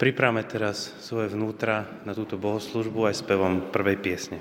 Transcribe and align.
Pripravme 0.00 0.40
teraz 0.48 0.96
svoje 1.04 1.28
vnútra 1.28 1.84
na 2.08 2.16
túto 2.16 2.40
bohoslužbu 2.40 3.12
aj 3.12 3.20
spevom 3.20 3.68
prvej 3.68 4.00
piesne. 4.00 4.40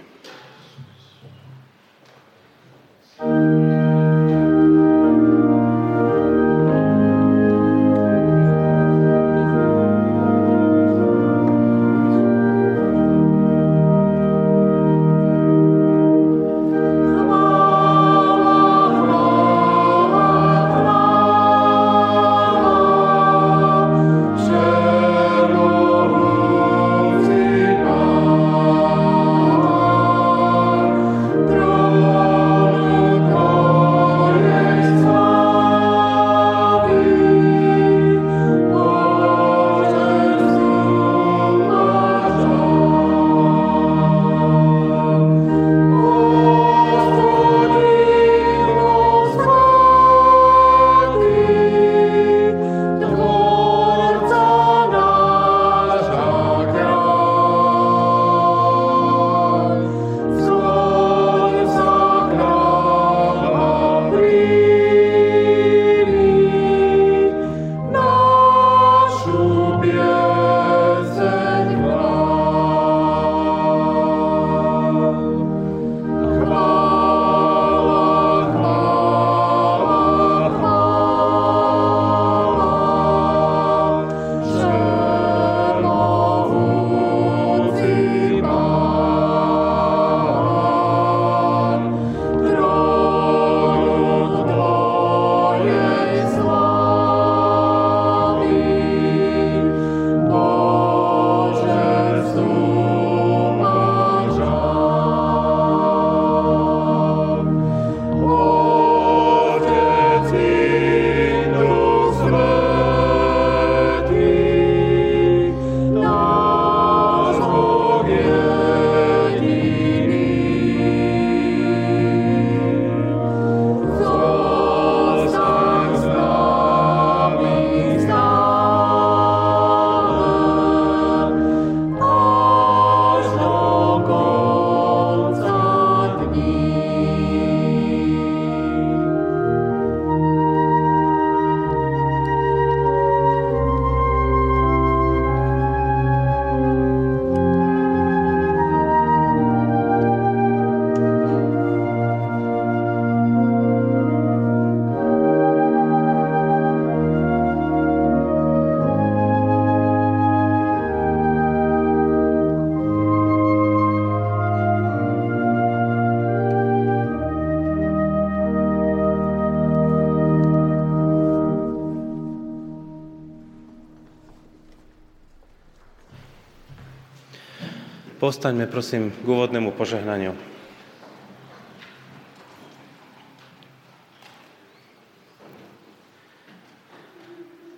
Postaňme 178.30 178.70
prosím 178.70 179.10
k 179.10 179.26
úvodnému 179.26 179.74
požehnaniu. 179.74 180.38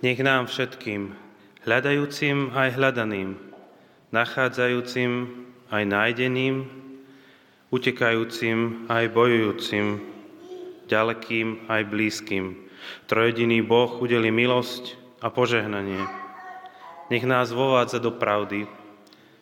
Nech 0.04 0.20
nám 0.20 0.52
všetkým, 0.52 1.16
hľadajúcim 1.64 2.52
aj 2.52 2.68
hľadaným, 2.68 3.40
nachádzajúcim 4.12 5.40
aj 5.72 5.82
nájdeným, 5.88 6.68
utekajúcim 7.72 8.92
aj 8.92 9.08
bojujúcim, 9.08 10.04
ďalekým 10.84 11.64
aj 11.64 11.82
blízkym, 11.88 12.60
trojediný 13.08 13.64
Boh 13.64 13.88
udeli 14.04 14.28
milosť 14.28 15.00
a 15.24 15.32
požehnanie. 15.32 16.04
Nech 17.08 17.24
nás 17.24 17.48
vovádza 17.56 18.04
do 18.04 18.12
pravdy, 18.12 18.81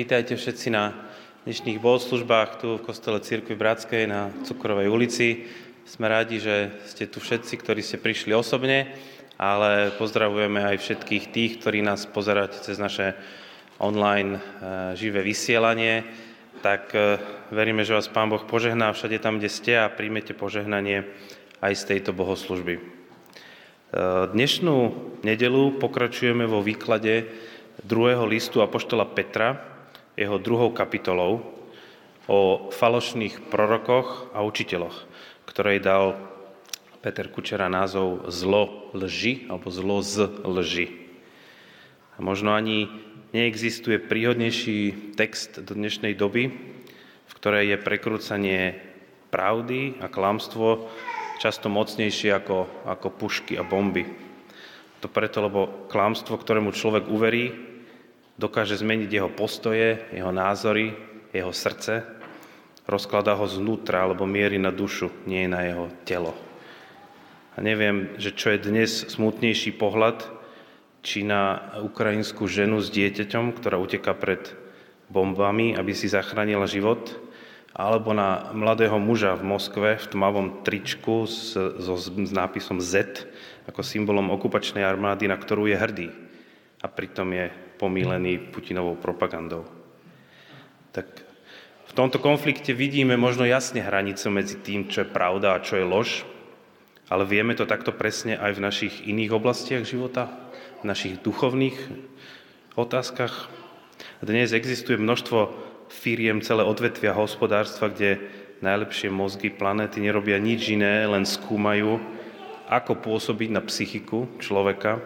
Vítajte 0.00 0.32
všetci 0.32 0.72
na 0.72 0.96
dnešných 1.44 1.76
bohoslužbách 1.76 2.64
tu 2.64 2.80
v 2.80 2.84
kostole 2.88 3.20
Církvy 3.20 3.52
Bratskej 3.52 4.08
na 4.08 4.32
Cukrovej 4.48 4.88
ulici. 4.88 5.44
Sme 5.84 6.08
rádi, 6.08 6.40
že 6.40 6.72
ste 6.88 7.04
tu 7.04 7.20
všetci, 7.20 7.60
ktorí 7.60 7.84
ste 7.84 8.00
prišli 8.00 8.32
osobne, 8.32 8.96
ale 9.36 9.92
pozdravujeme 10.00 10.56
aj 10.56 10.80
všetkých 10.80 11.24
tých, 11.36 11.52
ktorí 11.60 11.84
nás 11.84 12.08
pozeráte 12.08 12.64
cez 12.64 12.80
naše 12.80 13.12
online 13.76 14.40
eh, 14.40 14.96
živé 14.96 15.20
vysielanie. 15.20 16.08
Tak 16.64 16.96
eh, 16.96 17.20
veríme, 17.52 17.84
že 17.84 17.92
vás 17.92 18.08
Pán 18.08 18.32
Boh 18.32 18.40
požehná 18.48 18.96
všade 18.96 19.20
tam, 19.20 19.36
kde 19.36 19.52
ste 19.52 19.84
a 19.84 19.92
príjmete 19.92 20.32
požehnanie 20.32 21.04
aj 21.60 21.76
z 21.76 21.82
tejto 21.92 22.16
bohoslužby. 22.16 22.80
Eh, 22.80 22.84
dnešnú 24.32 24.76
nedelu 25.28 25.76
pokračujeme 25.76 26.48
vo 26.48 26.64
výklade 26.64 27.28
druhého 27.84 28.24
listu 28.24 28.64
Apoštola 28.64 29.04
Petra, 29.04 29.69
jeho 30.20 30.36
druhou 30.36 30.68
kapitolou, 30.68 31.40
o 32.28 32.68
falošných 32.70 33.48
prorokoch 33.48 34.30
a 34.36 34.44
učiteľoch, 34.44 35.08
ktorej 35.48 35.82
dal 35.82 36.14
Peter 37.00 37.26
Kučera 37.32 37.72
názov 37.72 38.28
Zlo 38.28 38.92
lži, 38.92 39.48
alebo 39.48 39.72
Zlo 39.72 40.04
z 40.04 40.28
lži. 40.44 40.86
A 42.14 42.22
možno 42.22 42.52
ani 42.52 42.92
neexistuje 43.32 43.96
príhodnejší 43.96 45.16
text 45.16 45.64
do 45.64 45.72
dnešnej 45.72 46.12
doby, 46.12 46.52
v 47.26 47.32
ktorej 47.40 47.72
je 47.72 47.82
prekrúcanie 47.82 48.60
pravdy 49.32 49.96
a 50.04 50.12
klamstvo 50.12 50.92
často 51.40 51.72
mocnejšie 51.72 52.36
ako, 52.36 52.68
ako 52.84 53.08
pušky 53.16 53.56
a 53.56 53.64
bomby. 53.64 54.04
To 55.00 55.08
preto, 55.08 55.40
lebo 55.40 55.88
klamstvo, 55.88 56.36
ktorému 56.36 56.76
človek 56.76 57.08
uverí, 57.08 57.69
dokáže 58.40 58.80
zmeniť 58.80 59.10
jeho 59.12 59.28
postoje, 59.28 60.00
jeho 60.16 60.32
názory, 60.32 60.96
jeho 61.36 61.52
srdce, 61.52 62.08
rozkladá 62.88 63.36
ho 63.36 63.44
znútra 63.44 64.02
alebo 64.08 64.24
mierí 64.24 64.56
na 64.56 64.72
dušu, 64.72 65.12
nie 65.28 65.44
na 65.44 65.62
jeho 65.68 65.86
telo. 66.08 66.32
A 67.54 67.60
neviem, 67.60 68.16
že 68.16 68.32
čo 68.32 68.50
je 68.56 68.64
dnes 68.64 68.88
smutnejší 69.12 69.76
pohľad, 69.76 70.24
či 71.04 71.24
na 71.24 71.72
ukrajinskú 71.80 72.48
ženu 72.48 72.80
s 72.80 72.88
dieťaťom, 72.88 73.56
ktorá 73.56 73.76
uteká 73.76 74.16
pred 74.16 74.52
bombami, 75.12 75.76
aby 75.76 75.92
si 75.92 76.08
zachránila 76.08 76.64
život, 76.64 77.16
alebo 77.70 78.10
na 78.10 78.50
mladého 78.50 78.98
muža 78.98 79.38
v 79.38 79.46
Moskve 79.46 79.88
v 79.96 80.06
tmavom 80.10 80.66
tričku 80.66 81.24
s, 81.24 81.54
so, 81.54 81.94
s 81.96 82.32
nápisom 82.34 82.82
Z 82.82 83.24
ako 83.70 83.86
symbolom 83.86 84.34
okupačnej 84.34 84.82
armády, 84.82 85.30
na 85.30 85.38
ktorú 85.38 85.70
je 85.70 85.76
hrdý. 85.78 86.08
A 86.82 86.90
pritom 86.90 87.30
je 87.30 87.69
pomílený 87.80 88.52
Putinovou 88.52 89.00
propagandou. 89.00 89.64
Tak 90.92 91.08
v 91.88 91.92
tomto 91.96 92.20
konflikte 92.20 92.76
vidíme 92.76 93.16
možno 93.16 93.48
jasne 93.48 93.80
hranicu 93.80 94.28
medzi 94.28 94.60
tým, 94.60 94.92
čo 94.92 95.02
je 95.02 95.08
pravda 95.08 95.56
a 95.56 95.64
čo 95.64 95.80
je 95.80 95.88
lož, 95.88 96.28
ale 97.08 97.24
vieme 97.24 97.56
to 97.56 97.64
takto 97.64 97.90
presne 97.90 98.36
aj 98.36 98.60
v 98.60 98.64
našich 98.68 98.94
iných 99.08 99.32
oblastiach 99.32 99.88
života, 99.88 100.28
v 100.84 100.92
našich 100.92 101.18
duchovných 101.24 101.74
otázkach. 102.76 103.48
Dnes 104.20 104.52
existuje 104.52 105.00
množstvo 105.00 105.50
firiem, 105.90 106.44
celé 106.44 106.62
odvetvia 106.62 107.16
hospodárstva, 107.16 107.90
kde 107.90 108.22
najlepšie 108.60 109.08
mozgy 109.10 109.48
planéty 109.50 109.98
nerobia 110.04 110.36
nič 110.38 110.70
iné, 110.70 111.08
len 111.08 111.26
skúmajú, 111.26 111.98
ako 112.70 113.02
pôsobiť 113.02 113.50
na 113.50 113.64
psychiku 113.66 114.30
človeka, 114.38 115.02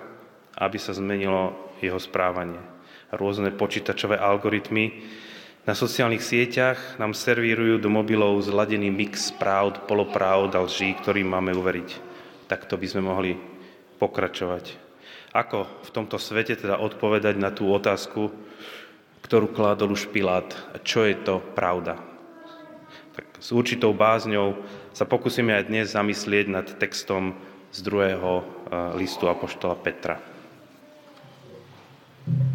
aby 0.61 0.77
sa 0.77 0.93
zmenilo 0.93 1.57
jeho 1.89 2.01
správanie. 2.01 2.61
Rôzne 3.15 3.55
počítačové 3.55 4.19
algoritmy 4.19 5.05
na 5.65 5.73
sociálnych 5.73 6.21
sieťach 6.21 7.01
nám 7.01 7.17
servírujú 7.17 7.81
do 7.81 7.89
mobilov 7.89 8.37
zladený 8.45 8.93
mix 8.93 9.33
pravd, 9.33 9.89
polopravd 9.89 10.53
a 10.53 10.61
lží, 10.61 10.93
ktorým 11.01 11.33
máme 11.33 11.57
uveriť. 11.57 11.91
Takto 12.45 12.77
by 12.77 12.85
sme 12.85 13.03
mohli 13.09 13.33
pokračovať. 13.97 14.77
Ako 15.33 15.65
v 15.89 15.91
tomto 15.91 16.21
svete 16.21 16.61
teda 16.61 16.77
odpovedať 16.77 17.41
na 17.41 17.49
tú 17.49 17.73
otázku, 17.73 18.29
ktorú 19.25 19.57
kládol 19.57 19.97
už 19.97 20.13
Pilát, 20.13 20.53
čo 20.85 21.09
je 21.09 21.17
to 21.17 21.41
pravda? 21.57 21.97
Tak 23.17 23.41
s 23.41 23.49
určitou 23.49 23.97
bázňou 23.97 24.61
sa 24.93 25.09
pokúsime 25.09 25.57
aj 25.57 25.73
dnes 25.73 25.97
zamyslieť 25.97 26.47
nad 26.53 26.67
textom 26.77 27.33
z 27.73 27.79
druhého 27.81 28.33
eh, 28.39 28.45
listu 29.01 29.33
Apoštola 29.33 29.81
Petra. 29.81 30.34
Thank 32.27 32.39
you. 32.39 32.54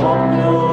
Budeme 0.00 0.69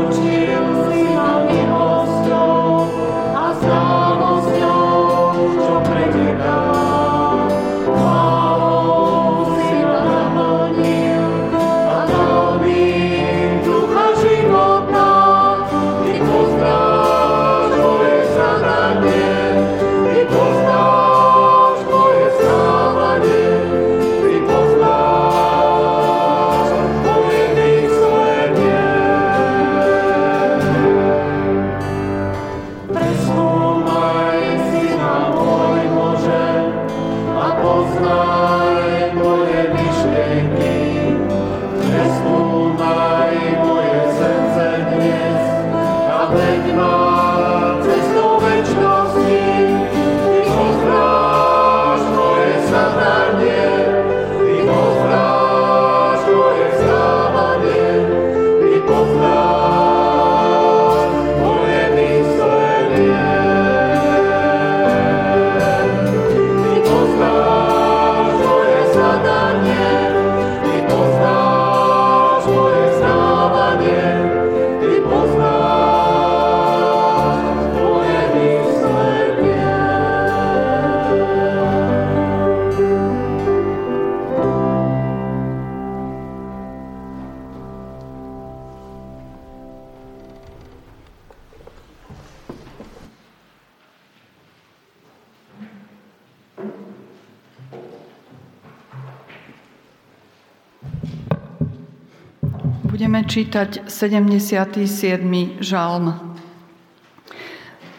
77. 103.97 105.57
žalm. 105.57 106.13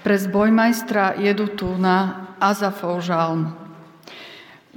Pre 0.07 0.15
zbojmajstra 0.15 1.19
jedu 1.19 1.51
tu 1.51 1.75
na 1.75 2.31
Azafov 2.39 3.03
žalm. 3.03 3.51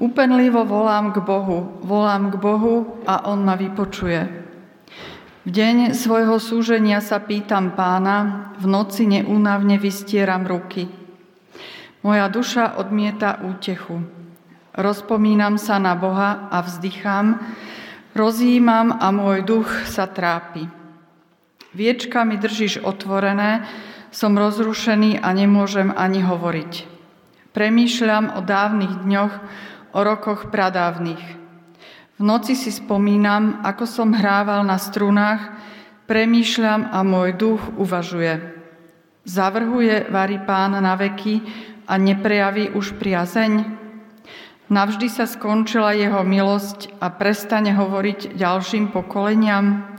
Úpenlivo 0.01 0.65
volám 0.65 1.13
k 1.13 1.21
Bohu, 1.21 1.77
volám 1.85 2.33
k 2.33 2.41
Bohu 2.41 3.05
a 3.05 3.29
On 3.29 3.37
ma 3.37 3.53
vypočuje. 3.53 4.21
V 5.45 5.49
deň 5.53 5.93
svojho 5.93 6.41
súženia 6.41 6.97
sa 7.05 7.21
pýtam 7.21 7.77
pána, 7.77 8.49
v 8.57 8.65
noci 8.65 9.05
neúnavne 9.05 9.77
vystieram 9.77 10.41
ruky. 10.49 10.89
Moja 12.01 12.33
duša 12.33 12.81
odmieta 12.81 13.45
útechu. 13.45 14.01
Rozpomínam 14.73 15.61
sa 15.61 15.77
na 15.77 15.93
Boha 15.93 16.49
a 16.49 16.65
vzdychám, 16.65 17.37
Rozjímam 18.11 18.97
a 18.97 19.07
môj 19.13 19.45
duch 19.45 19.69
sa 19.85 20.09
trápi. 20.09 20.80
Viečka 21.71 22.27
mi 22.27 22.35
držíš 22.35 22.83
otvorené, 22.83 23.63
som 24.11 24.35
rozrušený 24.35 25.23
a 25.23 25.31
nemôžem 25.31 25.87
ani 25.95 26.19
hovoriť. 26.19 26.71
Premýšľam 27.55 28.35
o 28.35 28.39
dávnych 28.43 29.07
dňoch, 29.07 29.33
o 29.95 29.99
rokoch 30.03 30.51
pradávnych. 30.51 31.23
V 32.19 32.21
noci 32.23 32.59
si 32.59 32.75
spomínam, 32.75 33.63
ako 33.63 33.87
som 33.87 34.11
hrával 34.11 34.67
na 34.67 34.75
strunách, 34.75 35.51
premýšľam 36.11 36.91
a 36.91 37.07
môj 37.07 37.39
duch 37.39 37.63
uvažuje. 37.79 38.39
Zavrhuje 39.23 40.11
varí 40.11 40.43
pán 40.43 40.75
na 40.75 40.95
veky 40.99 41.39
a 41.87 41.95
neprejaví 41.95 42.75
už 42.75 42.99
priazeň? 42.99 43.79
Navždy 44.71 45.07
sa 45.11 45.27
skončila 45.27 45.91
jeho 45.95 46.23
milosť 46.23 46.99
a 47.03 47.11
prestane 47.11 47.75
hovoriť 47.75 48.39
ďalším 48.39 48.91
pokoleniam. 48.95 49.90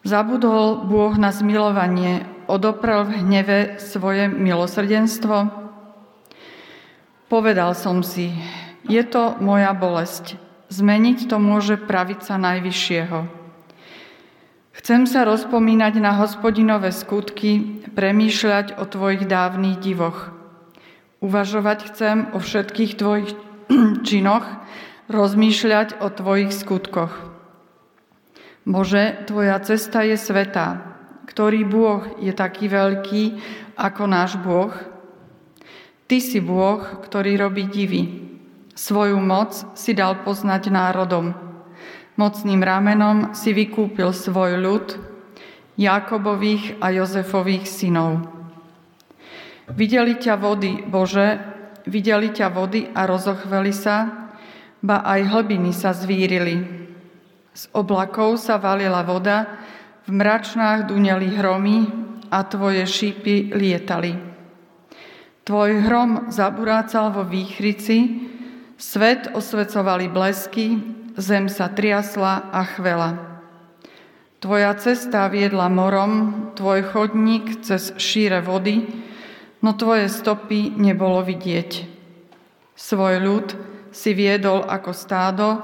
Zabudol 0.00 0.88
Bôh 0.88 1.12
na 1.20 1.28
zmilovanie, 1.28 2.24
odoprel 2.48 3.04
v 3.04 3.20
hneve 3.20 3.58
svoje 3.76 4.32
milosrdenstvo. 4.32 5.52
Povedal 7.28 7.76
som 7.76 8.00
si, 8.00 8.32
je 8.88 9.02
to 9.04 9.36
moja 9.44 9.76
bolesť, 9.76 10.40
zmeniť 10.72 11.28
to 11.28 11.36
môže 11.36 11.76
pravica 11.76 12.40
Najvyššieho. 12.40 13.28
Chcem 14.80 15.04
sa 15.04 15.28
rozpomínať 15.28 16.00
na 16.00 16.16
hospodinové 16.16 16.96
skutky, 16.96 17.84
premýšľať 17.92 18.80
o 18.80 18.88
tvojich 18.88 19.28
dávnych 19.28 19.78
divoch. 19.84 20.32
Uvažovať 21.20 21.92
chcem 21.92 22.16
o 22.32 22.40
všetkých 22.40 22.96
tvojich 22.96 23.36
činoch, 24.08 24.48
rozmýšľať 25.12 26.00
o 26.00 26.08
Tvojich 26.08 26.54
skutkoch. 26.54 27.29
Bože, 28.66 29.24
Tvoja 29.24 29.56
cesta 29.64 30.04
je 30.04 30.16
svetá. 30.16 30.96
Ktorý 31.24 31.62
Bôh 31.62 32.18
je 32.18 32.34
taký 32.34 32.66
veľký 32.66 33.22
ako 33.78 34.02
náš 34.10 34.34
Bôh? 34.40 34.74
Ty 36.10 36.18
si 36.18 36.42
Bôh, 36.42 36.82
ktorý 37.06 37.38
robí 37.38 37.70
divy. 37.70 38.30
Svoju 38.74 39.20
moc 39.22 39.54
si 39.78 39.94
dal 39.94 40.26
poznať 40.26 40.74
národom. 40.74 41.32
Mocným 42.18 42.60
ramenom 42.60 43.32
si 43.32 43.54
vykúpil 43.54 44.10
svoj 44.10 44.58
ľud, 44.58 44.86
Jakobových 45.78 46.76
a 46.82 46.92
Jozefových 46.92 47.64
synov. 47.64 48.26
Videli 49.70 50.18
ťa 50.18 50.34
vody, 50.36 50.84
Bože, 50.84 51.50
Videli 51.88 52.28
ťa 52.28 52.52
vody 52.52 52.92
a 52.92 53.08
rozochveli 53.08 53.72
sa, 53.72 54.28
ba 54.84 55.00
aj 55.00 55.20
hlbiny 55.32 55.72
sa 55.72 55.96
zvírili. 55.96 56.79
Z 57.50 57.66
oblakov 57.74 58.38
sa 58.38 58.62
valila 58.62 59.02
voda, 59.02 59.58
v 60.06 60.14
mračnách 60.14 60.86
duneli 60.86 61.34
hromy 61.34 61.86
a 62.30 62.46
tvoje 62.46 62.86
šípy 62.86 63.50
lietali. 63.54 64.14
Tvoj 65.42 65.70
hrom 65.82 66.30
zaburácal 66.30 67.10
vo 67.10 67.26
výchrici, 67.26 68.22
svet 68.78 69.34
osvecovali 69.34 70.06
blesky, 70.06 70.78
zem 71.18 71.50
sa 71.50 71.66
triasla 71.66 72.54
a 72.54 72.62
chvela. 72.62 73.10
Tvoja 74.40 74.72
cesta 74.78 75.26
viedla 75.28 75.68
morom, 75.68 76.54
tvoj 76.54 76.86
chodník 76.94 77.66
cez 77.66 77.92
šíre 77.98 78.40
vody, 78.40 78.88
no 79.60 79.74
tvoje 79.74 80.08
stopy 80.08 80.70
nebolo 80.78 81.20
vidieť. 81.26 81.70
Svoj 82.78 83.14
ľud 83.20 83.46
si 83.90 84.14
viedol 84.14 84.64
ako 84.64 84.90
stádo 84.94 85.60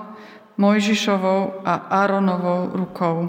Mojžišovou 0.56 1.60
a 1.68 1.74
Áronovou 1.92 2.72
rukou. 2.72 3.28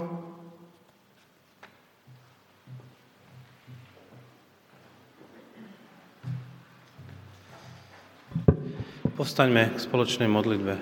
Postaňme 9.12 9.74
k 9.74 9.78
spoločnej 9.82 10.30
modlitbe. 10.30 10.80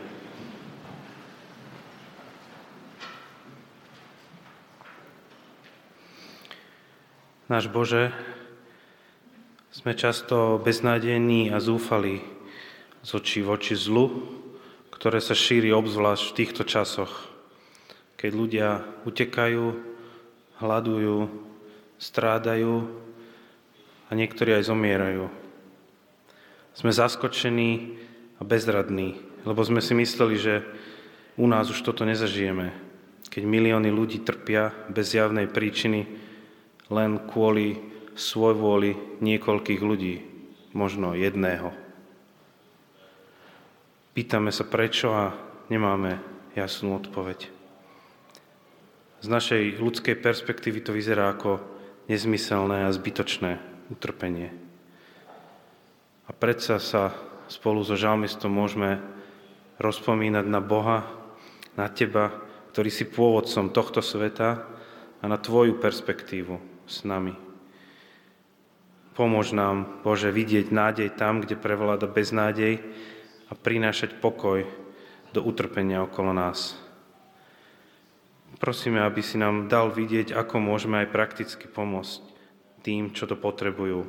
Náš 7.50 7.70
Bože, 7.70 8.14
sme 9.72 9.94
často 9.98 10.62
beznádejní 10.62 11.50
a 11.50 11.58
zúfali 11.58 12.22
z 13.06 13.10
očí 13.14 13.40
v 13.42 13.54
oči 13.54 13.74
zlu, 13.78 14.35
ktoré 15.06 15.22
sa 15.22 15.38
šíri 15.38 15.70
obzvlášť 15.70 16.24
v 16.26 16.36
týchto 16.42 16.66
časoch, 16.66 17.30
keď 18.18 18.30
ľudia 18.34 18.82
utekajú, 19.06 19.70
hľadujú, 20.58 21.30
strádajú 21.94 22.90
a 24.10 24.12
niektorí 24.18 24.58
aj 24.58 24.66
zomierajú. 24.66 25.30
Sme 26.74 26.90
zaskočení 26.90 28.02
a 28.34 28.42
bezradní, 28.42 29.14
lebo 29.46 29.62
sme 29.62 29.78
si 29.78 29.94
mysleli, 29.94 30.42
že 30.42 30.66
u 31.38 31.46
nás 31.46 31.70
už 31.70 31.86
toto 31.86 32.02
nezažijeme. 32.02 32.74
keď 33.30 33.46
milióny 33.46 33.94
ľudí 33.94 34.26
trpia 34.26 34.74
bez 34.90 35.14
javnej 35.14 35.46
príčiny 35.46 36.02
len 36.90 37.30
kvôli 37.30 37.78
svojvôli 38.18 39.22
niekoľkých 39.22 39.82
ľudí, 39.86 40.14
možno 40.74 41.14
jedného. 41.14 41.85
Pýtame 44.16 44.48
sa 44.48 44.64
prečo 44.64 45.12
a 45.12 45.36
nemáme 45.68 46.16
jasnú 46.56 46.96
odpoveď. 46.96 47.52
Z 49.20 49.28
našej 49.28 49.76
ľudskej 49.76 50.16
perspektívy 50.24 50.80
to 50.80 50.96
vyzerá 50.96 51.36
ako 51.36 51.60
nezmyselné 52.08 52.88
a 52.88 52.96
zbytočné 52.96 53.60
utrpenie. 53.92 54.56
A 56.24 56.32
predsa 56.32 56.80
sa 56.80 57.12
spolu 57.52 57.84
so 57.84 57.92
žalmistom 57.92 58.56
môžeme 58.56 59.04
rozpomínať 59.76 60.48
na 60.48 60.64
Boha, 60.64 61.04
na 61.76 61.84
Teba, 61.92 62.40
ktorý 62.72 62.88
si 62.88 63.04
pôvodcom 63.04 63.68
tohto 63.68 64.00
sveta 64.00 64.64
a 65.20 65.24
na 65.28 65.36
Tvoju 65.36 65.76
perspektívu 65.76 66.56
s 66.88 67.04
nami. 67.04 67.36
Pomôž 69.12 69.52
nám, 69.52 70.00
Bože, 70.00 70.32
vidieť 70.32 70.72
nádej 70.72 71.12
tam, 71.20 71.44
kde 71.44 71.60
prevláda 71.60 72.08
beznádej 72.08 72.80
a 73.46 73.52
prinášať 73.54 74.18
pokoj 74.18 74.66
do 75.30 75.40
utrpenia 75.44 76.02
okolo 76.02 76.32
nás. 76.34 76.74
Prosíme, 78.56 79.04
aby 79.04 79.20
si 79.20 79.36
nám 79.36 79.68
dal 79.68 79.92
vidieť, 79.92 80.32
ako 80.32 80.56
môžeme 80.62 81.04
aj 81.04 81.12
prakticky 81.12 81.68
pomôcť 81.68 82.24
tým, 82.80 83.12
čo 83.12 83.28
to 83.28 83.36
potrebujú. 83.36 84.06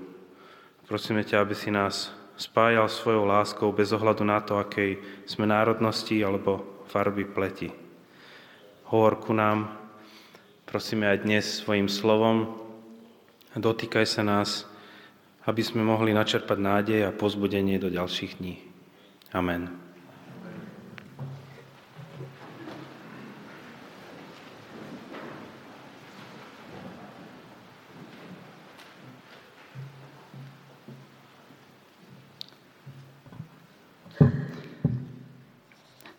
Prosíme 0.88 1.26
ťa, 1.28 1.44
aby 1.44 1.52
si 1.58 1.68
nás 1.68 2.16
spájal 2.40 2.88
svojou 2.88 3.28
láskou 3.28 3.74
bez 3.76 3.92
ohľadu 3.92 4.24
na 4.24 4.40
to, 4.40 4.56
akej 4.56 5.02
sme 5.28 5.50
národnosti 5.50 6.16
alebo 6.22 6.86
farby 6.88 7.28
pleti. 7.28 7.74
Hovor 8.88 9.20
ku 9.20 9.36
nám, 9.36 9.74
prosíme 10.64 11.12
aj 11.12 11.28
dnes 11.28 11.44
svojim 11.60 11.92
slovom, 11.92 12.56
dotýkaj 13.52 14.06
sa 14.08 14.24
nás, 14.24 14.64
aby 15.44 15.60
sme 15.60 15.84
mohli 15.84 16.16
načerpať 16.16 16.56
nádej 16.56 17.00
a 17.04 17.12
pozbudenie 17.12 17.82
do 17.82 17.92
ďalších 17.92 18.40
dní. 18.40 18.67
Amen. 19.34 19.88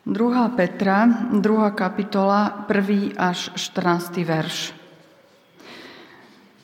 Druhá 0.08 0.48
Petra, 0.48 1.06
druhá 1.40 1.70
kapitola, 1.70 2.48
prvý 2.48 3.12
až 3.16 3.50
14. 3.54 4.16
verš. 4.16 4.77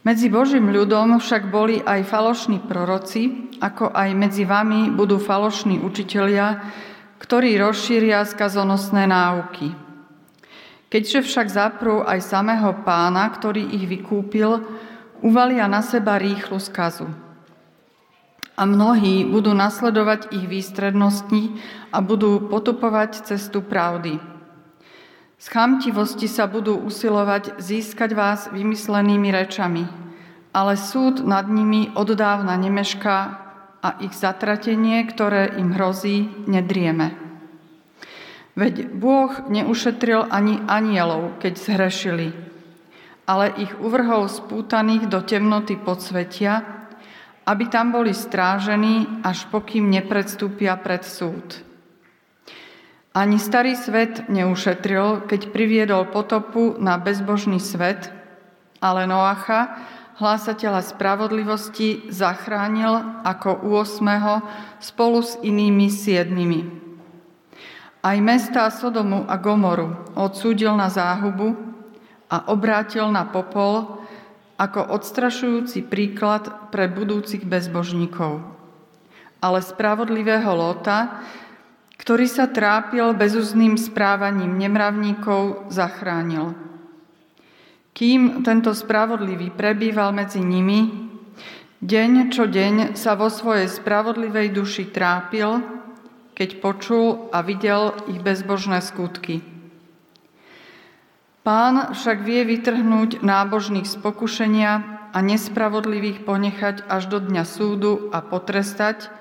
Medzi 0.04 0.28
Božím 0.28 0.68
ľudom 0.68 1.16
však 1.16 1.48
boli 1.48 1.80
aj 1.80 2.04
falošní 2.04 2.60
proroci, 2.68 3.48
ako 3.56 3.88
aj 3.88 4.12
medzi 4.12 4.44
vami 4.44 4.92
budú 4.92 5.16
falošní 5.16 5.80
učitelia, 5.80 6.60
ktorí 7.16 7.56
rozšíria 7.56 8.20
skazonosné 8.28 9.08
náuky. 9.08 9.72
Keďže 10.92 11.24
však 11.24 11.46
zaprú 11.48 12.04
aj 12.04 12.20
samého 12.20 12.84
pána, 12.84 13.32
ktorý 13.32 13.64
ich 13.64 13.88
vykúpil, 13.88 14.60
uvalia 15.24 15.64
na 15.72 15.80
seba 15.80 16.20
rýchlu 16.20 16.60
skazu. 16.60 17.08
A 18.60 18.68
mnohí 18.68 19.24
budú 19.24 19.56
nasledovať 19.56 20.36
ich 20.36 20.44
výstrednosti 20.44 21.56
a 21.96 22.04
budú 22.04 22.44
potupovať 22.52 23.24
cestu 23.24 23.64
pravdy. 23.64 24.33
Z 25.38 25.46
chamtivosti 25.50 26.30
sa 26.30 26.46
budú 26.46 26.78
usilovať 26.78 27.58
získať 27.58 28.10
vás 28.14 28.40
vymyslenými 28.54 29.34
rečami, 29.34 29.84
ale 30.54 30.78
súd 30.78 31.26
nad 31.26 31.50
nimi 31.50 31.90
oddávna 31.92 32.54
nemešká 32.54 33.18
a 33.84 33.88
ich 34.00 34.14
zatratenie, 34.16 35.04
ktoré 35.10 35.58
im 35.60 35.74
hrozí, 35.74 36.30
nedrieme. 36.48 37.12
Veď 38.54 38.94
Bôh 38.94 39.34
neušetril 39.50 40.30
ani 40.30 40.62
anielov, 40.70 41.42
keď 41.42 41.52
zhrešili, 41.58 42.30
ale 43.26 43.50
ich 43.58 43.74
uvrhol 43.82 44.30
spútaných 44.30 45.10
do 45.10 45.20
temnoty 45.26 45.74
podsvetia, 45.74 46.62
aby 47.44 47.66
tam 47.68 47.92
boli 47.92 48.14
strážení, 48.14 49.20
až 49.26 49.50
pokým 49.50 49.90
nepredstúpia 49.90 50.78
pred 50.78 51.02
súd. 51.02 51.60
Ani 53.14 53.38
starý 53.38 53.78
svet 53.78 54.26
neušetril, 54.26 55.30
keď 55.30 55.54
priviedol 55.54 56.10
potopu 56.10 56.74
na 56.82 56.98
bezbožný 56.98 57.62
svet, 57.62 58.10
ale 58.82 59.06
Noacha, 59.06 59.78
hlásateľa 60.18 60.82
spravodlivosti, 60.82 62.10
zachránil 62.10 63.22
ako 63.22 63.70
u 63.70 63.78
osmého 63.78 64.42
spolu 64.82 65.22
s 65.22 65.38
inými 65.46 65.94
siedmimi. 65.94 66.66
Aj 68.02 68.18
mesta 68.18 68.66
Sodomu 68.74 69.22
a 69.30 69.38
Gomoru 69.38 70.10
odsúdil 70.18 70.74
na 70.74 70.90
záhubu 70.90 71.54
a 72.26 72.50
obrátil 72.50 73.14
na 73.14 73.30
popol 73.30 74.02
ako 74.58 74.90
odstrašujúci 74.90 75.86
príklad 75.86 76.50
pre 76.74 76.90
budúcich 76.90 77.46
bezbožníkov. 77.46 78.42
Ale 79.38 79.62
spravodlivého 79.62 80.50
Lóta 80.50 81.22
ktorý 81.98 82.26
sa 82.26 82.50
trápil 82.50 83.14
bezúzným 83.14 83.78
správaním 83.78 84.58
nemravníkov, 84.58 85.70
zachránil. 85.70 86.54
Kým 87.94 88.42
tento 88.42 88.74
spravodlivý 88.74 89.54
prebýval 89.54 90.10
medzi 90.10 90.42
nimi, 90.42 91.10
deň 91.78 92.34
čo 92.34 92.50
deň 92.50 92.98
sa 92.98 93.14
vo 93.14 93.30
svojej 93.30 93.70
spravodlivej 93.70 94.50
duši 94.50 94.90
trápil, 94.90 95.62
keď 96.34 96.58
počul 96.58 97.30
a 97.30 97.46
videl 97.46 97.94
ich 98.10 98.18
bezbožné 98.18 98.82
skutky. 98.82 99.46
Pán 101.46 101.94
však 101.94 102.24
vie 102.26 102.42
vytrhnúť 102.42 103.22
nábožných 103.22 103.86
z 103.86 103.94
pokušenia 104.00 104.72
a 105.14 105.18
nespravodlivých 105.22 106.26
ponechať 106.26 106.88
až 106.90 107.06
do 107.06 107.22
dňa 107.22 107.44
súdu 107.46 108.10
a 108.10 108.18
potrestať, 108.24 109.12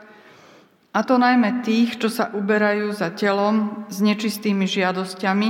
a 0.93 0.99
to 1.01 1.17
najmä 1.17 1.65
tých, 1.65 1.97
čo 1.97 2.05
sa 2.13 2.29
uberajú 2.29 2.93
za 2.93 3.09
telom 3.17 3.89
s 3.89 3.97
nečistými 3.97 4.69
žiadosťami 4.69 5.49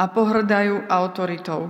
a 0.00 0.04
pohrdajú 0.08 0.88
autoritou. 0.88 1.68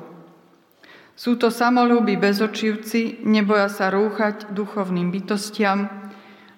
Sú 1.15 1.35
to 1.39 1.51
samolúbi 1.51 2.15
bezočivci, 2.15 3.23
neboja 3.27 3.71
sa 3.71 3.91
rúchať 3.91 4.51
duchovným 4.51 5.11
bytostiam 5.11 5.91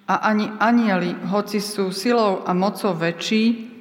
a 0.08 0.14
ani 0.28 0.48
anieli, 0.60 1.12
hoci 1.28 1.60
sú 1.60 1.92
silou 1.92 2.44
a 2.44 2.52
mocou 2.56 2.96
väčší, 2.96 3.72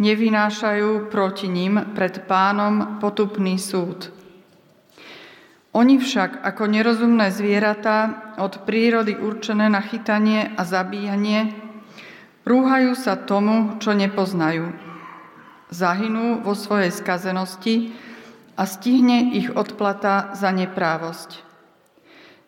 nevynášajú 0.00 1.12
proti 1.12 1.48
ním 1.48 1.92
pred 1.92 2.24
pánom 2.24 3.00
potupný 3.00 3.60
súd. 3.60 4.12
Oni 5.76 6.00
však 6.00 6.40
ako 6.40 6.64
nerozumné 6.64 7.28
zvieratá 7.28 8.32
od 8.40 8.64
prírody 8.64 9.12
určené 9.12 9.68
na 9.68 9.84
chytanie 9.84 10.56
a 10.56 10.64
zabíjanie 10.64 11.67
Rúhajú 12.48 12.96
sa 12.96 13.20
tomu, 13.20 13.76
čo 13.76 13.92
nepoznajú. 13.92 14.72
Zahynú 15.68 16.40
vo 16.40 16.56
svojej 16.56 16.88
skazenosti 16.88 17.92
a 18.56 18.64
stihne 18.64 19.36
ich 19.36 19.52
odplata 19.52 20.32
za 20.32 20.48
neprávosť. 20.48 21.44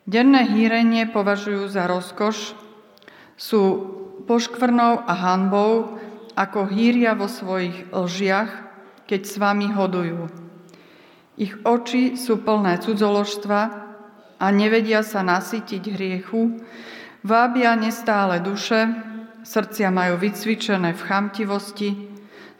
Denné 0.08 0.48
hýrenie 0.48 1.04
považujú 1.04 1.68
za 1.68 1.84
rozkoš, 1.84 2.56
sú 3.36 3.62
poškvrnou 4.24 5.04
a 5.04 5.12
hanbou, 5.12 6.00
ako 6.32 6.64
hýria 6.72 7.12
vo 7.12 7.28
svojich 7.28 7.92
lžiach, 7.92 8.52
keď 9.04 9.20
s 9.28 9.36
vami 9.36 9.68
hodujú. 9.68 10.32
Ich 11.36 11.52
oči 11.60 12.16
sú 12.16 12.40
plné 12.40 12.80
cudzoložstva 12.80 13.60
a 14.40 14.46
nevedia 14.48 15.04
sa 15.04 15.20
nasytiť 15.20 15.82
hriechu, 15.92 16.56
vábia 17.20 17.76
nestále 17.76 18.40
duše, 18.40 19.09
srdcia 19.44 19.90
majú 19.90 20.16
vycvičené 20.16 20.92
v 20.92 21.04
chamtivosti, 21.04 21.90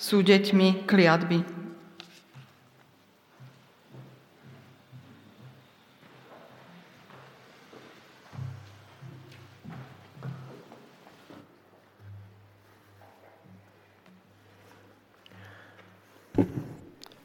sú 0.01 0.25
deťmi 0.25 0.89
kliatby. 0.89 1.39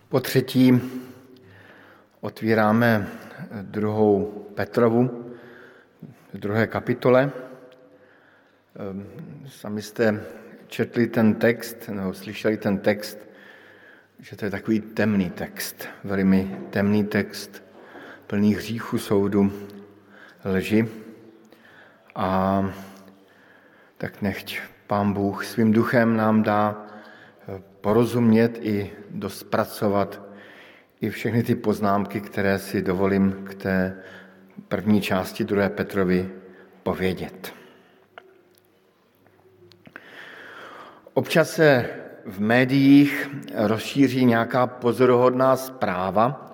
Po 0.10 0.20
třetí 0.24 0.72
otvíráme 2.22 3.08
druhou 3.68 4.48
Petrovu 4.56 5.26
druhé 6.34 6.68
kapitole. 6.68 7.45
Ehm, 8.76 9.06
sami 9.48 9.82
jste 9.82 10.24
četli 10.68 11.08
ten 11.08 11.36
text, 11.36 11.90
nebo 11.90 12.14
slyšeli 12.14 12.58
ten 12.58 12.78
text 12.78 13.26
že 14.20 14.36
to 14.36 14.46
je 14.46 14.52
takový 14.52 14.82
temný 14.82 15.30
text, 15.30 15.88
velmi 16.04 16.58
temný 16.70 17.04
text, 17.04 17.64
plný 18.28 18.56
hříchu, 18.56 18.98
soudu, 18.98 19.54
lži. 20.46 20.88
A 22.16 22.64
tak 23.98 24.22
nechť 24.22 24.60
Pán 24.88 25.14
Bůh 25.14 25.46
svým 25.46 25.72
duchem 25.72 26.18
nám 26.18 26.44
dá 26.44 26.86
eh, 26.86 27.62
porozumět 27.82 28.58
i 28.62 28.92
dospracovat 29.10 30.22
i 31.02 31.10
všechny 31.10 31.44
ty 31.44 31.56
poznámky, 31.56 32.22
které 32.22 32.60
si 32.60 32.82
dovolím 32.82 33.32
k 33.32 33.56
té 33.56 33.98
první 34.68 35.02
části 35.02 35.44
druhé 35.44 35.70
Petrovi 35.70 36.30
povědět. 36.84 37.55
Občas 41.18 41.52
se 41.52 41.90
v 42.26 42.40
médiích 42.40 43.30
rozšíří 43.56 44.26
nějaká 44.26 44.68
pozoruhodná 44.68 45.56
zpráva, 45.56 46.52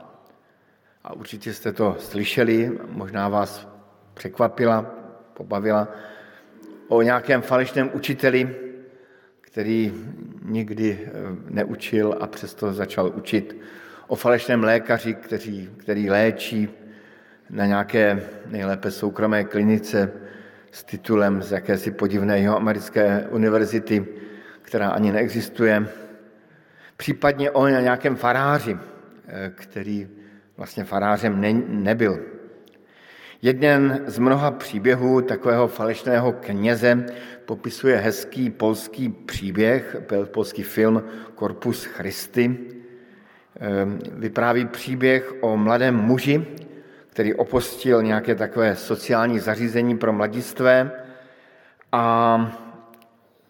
a 1.03 1.13
určitě 1.13 1.53
jste 1.53 1.73
to 1.73 1.95
slyšeli, 1.99 2.79
možná 2.87 3.29
vás 3.29 3.67
překvapila, 4.13 4.81
pobavila, 5.33 5.87
o 6.87 7.01
nějakém 7.01 7.41
falešném 7.41 7.89
učiteli, 7.93 8.55
který 9.41 9.93
nikdy 10.45 10.99
eh, 11.01 11.09
neučil 11.49 12.17
a 12.21 12.27
přesto 12.27 12.73
začal 12.73 13.11
učit, 13.15 13.57
o 14.07 14.15
falešném 14.15 14.63
lékaři, 14.63 15.13
který, 15.13 15.69
který 15.77 16.09
léčí 16.09 16.69
na 17.49 17.65
nějaké 17.65 18.23
nejlépe 18.45 18.91
soukromé 18.91 19.43
klinice 19.43 20.11
s 20.71 20.83
titulem 20.83 21.41
z 21.41 21.51
jakési 21.51 21.91
podivné 21.91 22.47
americké 22.47 23.27
univerzity, 23.29 24.21
která 24.61 24.89
ani 24.89 25.11
neexistuje. 25.11 25.87
Případně 26.97 27.51
o 27.51 27.67
nějakém 27.67 28.15
faráři, 28.15 28.77
eh, 29.27 29.51
který 29.55 30.07
vlastně 30.57 30.83
farářem 30.83 31.41
ne, 31.41 31.53
nebyl. 31.67 32.19
Jeden 33.41 34.03
z 34.07 34.19
mnoha 34.19 34.51
příběhů 34.51 35.21
takového 35.21 35.67
falešného 35.67 36.31
kněze 36.31 37.05
popisuje 37.45 37.97
hezký 37.97 38.49
polský 38.49 39.09
příběh, 39.09 39.97
polský 40.31 40.63
film 40.63 41.03
Korpus 41.35 41.85
Christi. 41.85 42.57
Ehm, 43.59 43.99
vypráví 44.11 44.65
příběh 44.65 45.33
o 45.41 45.57
mladém 45.57 45.95
muži, 45.95 46.45
který 47.09 47.33
opustil 47.33 48.03
nějaké 48.03 48.35
takové 48.35 48.75
sociální 48.75 49.39
zařízení 49.39 49.97
pro 49.97 50.13
mladistvé 50.13 50.91
a 51.91 52.70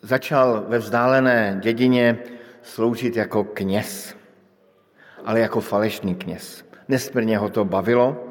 začal 0.02 0.66
ve 0.68 0.78
vzdálené 0.78 1.58
dědině 1.64 2.18
sloužit 2.62 3.16
jako 3.16 3.44
kněz, 3.44 4.16
ale 5.26 5.40
jako 5.40 5.62
falešný 5.62 6.16
kněz. 6.16 6.66
Nesmírně 6.88 7.38
ho 7.38 7.50
to 7.50 7.66
bavilo. 7.66 8.28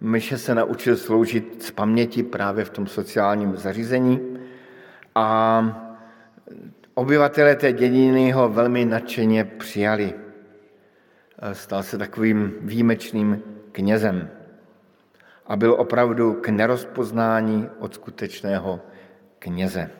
Myše 0.00 0.38
se 0.38 0.54
naučil 0.54 0.96
sloužit 0.96 1.62
z 1.62 1.70
paměti 1.70 2.22
právě 2.22 2.64
v 2.64 2.70
tom 2.70 2.86
sociálním 2.86 3.56
zařízení 3.56 4.38
a 5.14 5.90
obyvatelé 6.94 7.56
té 7.56 7.72
dědiny 7.72 8.30
ho 8.30 8.48
velmi 8.48 8.84
nadšeně 8.84 9.44
přijali. 9.44 10.14
Stal 11.52 11.82
se 11.82 11.98
takovým 11.98 12.54
výjimečným 12.60 13.42
knězem 13.72 14.30
a 15.46 15.56
byl 15.56 15.72
opravdu 15.78 16.32
k 16.34 16.48
nerozpoznání 16.48 17.68
od 17.78 17.94
skutečného 17.94 18.80
kněze. 19.38 19.90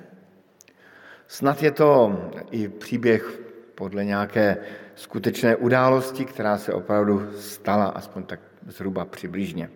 Snad 1.30 1.62
je 1.62 1.70
to 1.70 2.18
i 2.50 2.68
příběh 2.68 3.40
podle 3.74 4.04
nějaké 4.04 4.56
skutečné 4.94 5.56
události, 5.56 6.24
která 6.24 6.58
se 6.58 6.72
opravdu 6.72 7.30
stala, 7.38 7.86
aspoň 7.86 8.22
tak 8.22 8.40
zhruba 8.66 9.04
přibližně. 9.04 9.70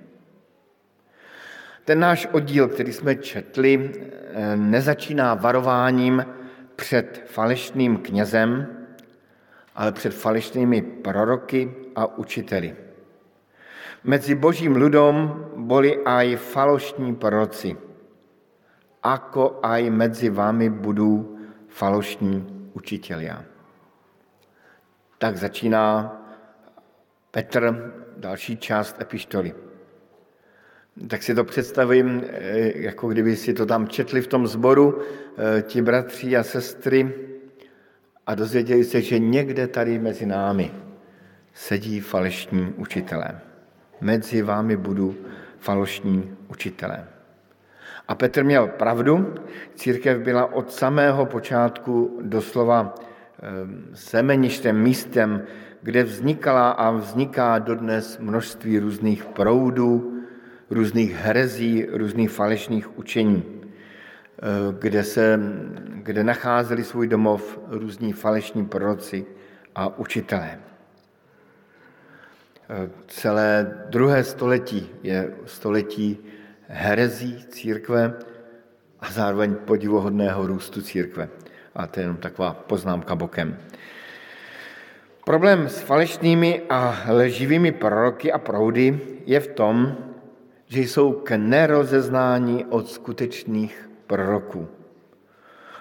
Ten 1.84 2.00
náš 2.00 2.26
oddíl, 2.32 2.68
který 2.68 2.92
jsme 2.92 3.14
četli, 3.14 3.90
eh, 3.90 4.56
nezačíná 4.56 5.34
varováním 5.34 6.26
před 6.76 7.22
falešným 7.26 7.96
knězem, 7.96 8.66
ale 9.74 9.92
před 9.92 10.14
falešnými 10.14 10.82
proroky 10.82 11.74
a 11.94 12.18
učiteli. 12.18 12.74
Mezi 14.04 14.34
božím 14.34 14.74
ľudom 14.74 15.46
boli 15.56 16.02
aj 16.02 16.36
falošní 16.36 17.14
proroci, 17.14 17.78
ako 19.06 19.62
aj 19.62 19.82
mezi 19.90 20.28
vámi 20.34 20.68
budou 20.68 21.33
falošní 21.74 22.46
učitelia. 22.72 23.44
Tak 25.18 25.36
začíná 25.36 26.12
Petr, 27.30 27.92
další 28.16 28.56
část 28.56 29.00
epištoly. 29.00 29.54
Tak 31.08 31.22
si 31.22 31.34
to 31.34 31.44
představím, 31.44 32.22
eh, 32.28 32.78
jako 32.78 33.08
kdyby 33.08 33.36
si 33.36 33.54
to 33.54 33.66
tam 33.66 33.88
četli 33.88 34.22
v 34.22 34.26
tom 34.26 34.46
zboru 34.46 35.02
eh, 35.02 35.62
ti 35.62 35.82
bratři 35.82 36.36
a 36.36 36.42
sestry 36.42 37.14
a 38.26 38.34
dozvěděli 38.34 38.84
se, 38.84 39.02
že 39.02 39.18
někde 39.18 39.66
tady 39.66 39.98
mezi 39.98 40.26
námi 40.26 40.74
sedí 41.54 42.00
falešní 42.00 42.74
učitelé. 42.76 43.40
Mezi 44.00 44.42
vámi 44.42 44.76
budu 44.76 45.16
falešní 45.58 46.36
učitelé. 46.48 47.13
A 48.08 48.14
Petr 48.14 48.44
měl 48.44 48.66
pravdu, 48.66 49.34
církev 49.74 50.18
byla 50.18 50.52
od 50.52 50.72
samého 50.72 51.26
počátku 51.26 52.18
doslova 52.22 52.94
Ehm, 53.44 53.90
semeništěm, 53.94 54.82
místem, 54.82 55.42
kde 55.82 56.04
vznikala 56.04 56.70
a 56.70 56.90
vzniká 56.90 57.58
dodnes 57.58 58.18
množství 58.18 58.78
různých 58.78 59.24
proudů, 59.24 60.22
různých 60.70 61.14
herezí, 61.14 61.86
různých 61.92 62.30
falešných 62.30 62.98
učení, 62.98 63.44
ehm, 63.44 64.76
kde, 64.78 65.04
se, 65.04 65.40
kde 65.94 66.24
nacházeli 66.24 66.84
svůj 66.84 67.08
domov 67.08 67.60
různí 67.68 68.12
falešní 68.12 68.66
proroci 68.66 69.26
a 69.74 69.98
učitelé. 69.98 70.60
Ehm, 72.68 72.90
celé 73.08 73.74
druhé 73.88 74.24
století 74.24 74.88
je 75.02 75.34
století 75.44 76.18
herezí 76.68 77.44
církve 77.48 78.14
a 79.00 79.10
zároveň 79.10 79.54
podivuhodného 79.54 80.46
růstu 80.46 80.82
církve. 80.82 81.28
A 81.74 81.86
to 81.86 82.00
je 82.00 82.04
jenom 82.04 82.16
taková 82.16 82.54
poznámka 82.54 83.14
bokem. 83.14 83.58
Problém 85.24 85.68
s 85.68 85.80
falešnými 85.80 86.62
a 86.68 87.02
leživými 87.08 87.72
proroky 87.72 88.32
a 88.32 88.38
proudy 88.38 89.00
je 89.26 89.40
v 89.40 89.48
tom, 89.48 89.96
že 90.66 90.80
jsou 90.80 91.12
k 91.12 91.30
nerozeznání 91.30 92.64
od 92.64 92.88
skutečných 92.88 93.90
proroků. 94.06 94.68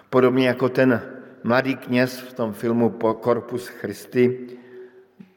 Podobně 0.09 0.47
jako 0.47 0.69
ten 0.69 1.01
mladý 1.43 1.75
kněz 1.75 2.19
v 2.19 2.33
tom 2.33 2.53
filmu 2.53 2.89
Corpus 3.23 3.67
Christi 3.67 4.47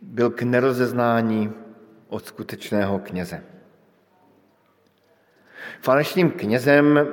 byl 0.02 0.30
k 0.30 0.42
nerozeznání 0.42 1.52
od 2.08 2.26
skutečného 2.26 2.98
kněze. 2.98 3.55
Falešným 5.80 6.30
knězem 6.30 7.08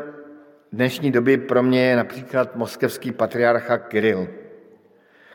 dnešní 0.71 1.11
doby 1.11 1.37
pro 1.37 1.63
mě 1.63 1.85
je 1.85 1.95
například 1.95 2.55
moskevský 2.55 3.11
patriarcha 3.11 3.77
Kiril, 3.77 4.27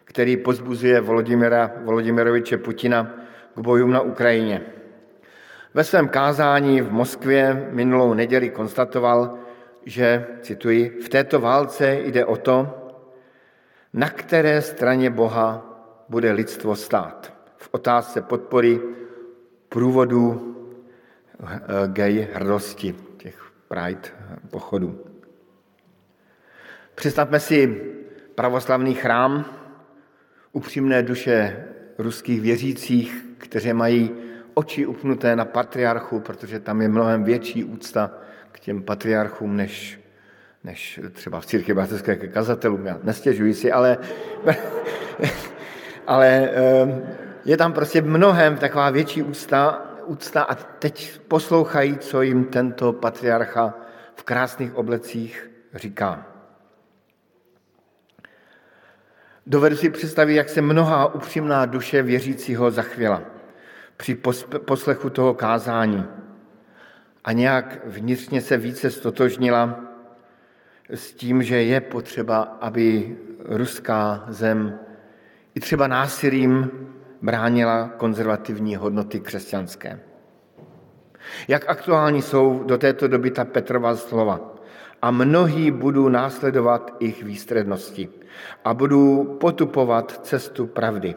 který 0.05 0.37
pozbuzuje 0.37 1.01
Volodymyra, 1.01 1.73
Volodymyroviče 1.85 2.59
Putina 2.59 3.15
k 3.55 3.59
bojům 3.59 3.91
na 3.91 4.01
Ukrajině. 4.01 4.63
Ve 5.75 5.85
svém 5.85 6.09
kázání 6.09 6.81
v 6.81 6.93
Moskvě 6.93 7.69
minulou 7.71 8.15
neděli 8.15 8.51
konstatoval, 8.51 9.39
že, 9.85 10.27
cituji, 10.43 10.99
v 11.05 11.09
této 11.09 11.41
válce 11.41 11.99
jde 12.05 12.25
o 12.25 12.37
to, 12.37 12.75
na 13.93 14.11
které 14.11 14.63
straně 14.63 15.11
Boha 15.11 15.65
bude 16.09 16.33
lidstvo 16.33 16.77
stát 16.77 17.33
v 17.57 17.69
otázce 17.73 18.23
podpory 18.23 18.81
průvodů 19.69 20.55
eh, 21.41 21.57
gay 21.87 22.29
hrdosti, 22.33 22.95
pride 23.69 24.09
pochodů. 24.51 25.05
Představme 26.95 27.41
si 27.41 27.83
pravoslavný 28.35 28.95
chrám, 28.95 29.45
upřímné 30.53 31.03
duše 31.03 31.65
ruských 31.99 32.41
věřících, 32.41 33.27
kteří 33.39 33.73
mají 33.73 34.11
oči 34.55 34.87
upnuté 34.87 35.37
na 35.37 35.45
patriarchu, 35.45 36.21
protože 36.21 36.61
tam 36.61 36.83
je 36.83 36.89
mnohem 36.89 37.25
větší 37.25 37.65
úcta 37.65 38.11
k 38.53 38.61
těm 38.61 38.83
patriarchům, 38.83 39.57
než, 39.57 40.01
než 40.65 41.01
třeba 41.13 41.41
v 41.41 41.47
církvi 41.47 41.75
bratrské 41.75 42.17
ke 42.17 42.29
kazatelům. 42.29 42.87
Já 42.87 42.99
nestěžuji 43.03 43.55
si, 43.55 43.73
ale, 43.73 43.99
ale 46.07 46.29
ehm, 46.29 47.03
je 47.45 47.57
tam 47.57 47.73
prostě 47.73 48.03
mnohem 48.03 48.57
taková 48.57 48.91
větší 48.91 49.23
úcta, 49.23 49.89
úcta 50.09 50.43
a 50.43 50.55
teď 50.55 51.21
poslouchají, 51.29 51.99
co 51.99 52.23
jim 52.23 52.45
tento 52.45 52.93
patriarcha 52.93 53.75
v 54.15 54.23
krásných 54.23 54.75
oblecích 54.75 55.51
říká. 55.75 56.27
Dovedu 59.47 59.77
si 59.77 59.91
představit, 59.91 60.35
jak 60.35 60.49
se 60.49 60.63
mnohá 60.63 61.15
upřímná 61.15 61.67
duše 61.67 62.03
věřícího 62.03 62.71
zachvěla 62.71 63.23
při 63.97 64.15
poslechu 64.65 65.11
toho 65.11 65.35
kázání 65.35 66.05
a 67.25 67.33
nějak 67.33 67.79
vnitřně 67.85 68.41
se 68.41 68.57
více 68.57 68.91
stotožnila 68.91 69.81
s 70.89 71.13
tím, 71.13 71.43
že 71.43 71.63
je 71.63 71.81
potřeba, 71.81 72.41
aby 72.61 73.17
ruská 73.45 74.25
zem 74.29 74.79
i 75.55 75.61
třeba 75.61 75.87
násilím 75.87 76.71
bránila 77.23 77.91
konzervativní 77.97 78.77
hodnoty 78.77 79.21
křesťanské. 79.21 80.01
Jak 81.49 81.69
aktuální 81.69 82.23
jsou 82.23 82.63
do 82.65 82.79
této 82.79 83.09
doby 83.09 83.31
ta 83.31 83.45
Petrova 83.45 83.97
slova. 83.97 84.55
A 85.03 85.11
mnohí 85.11 85.71
budou 85.71 86.09
následovat 86.09 86.97
jejich 87.01 87.23
výstřednosti 87.23 88.09
a 88.65 88.75
budou 88.75 89.25
potupovat 89.25 90.21
cestu 90.27 90.67
pravdy. 90.67 91.15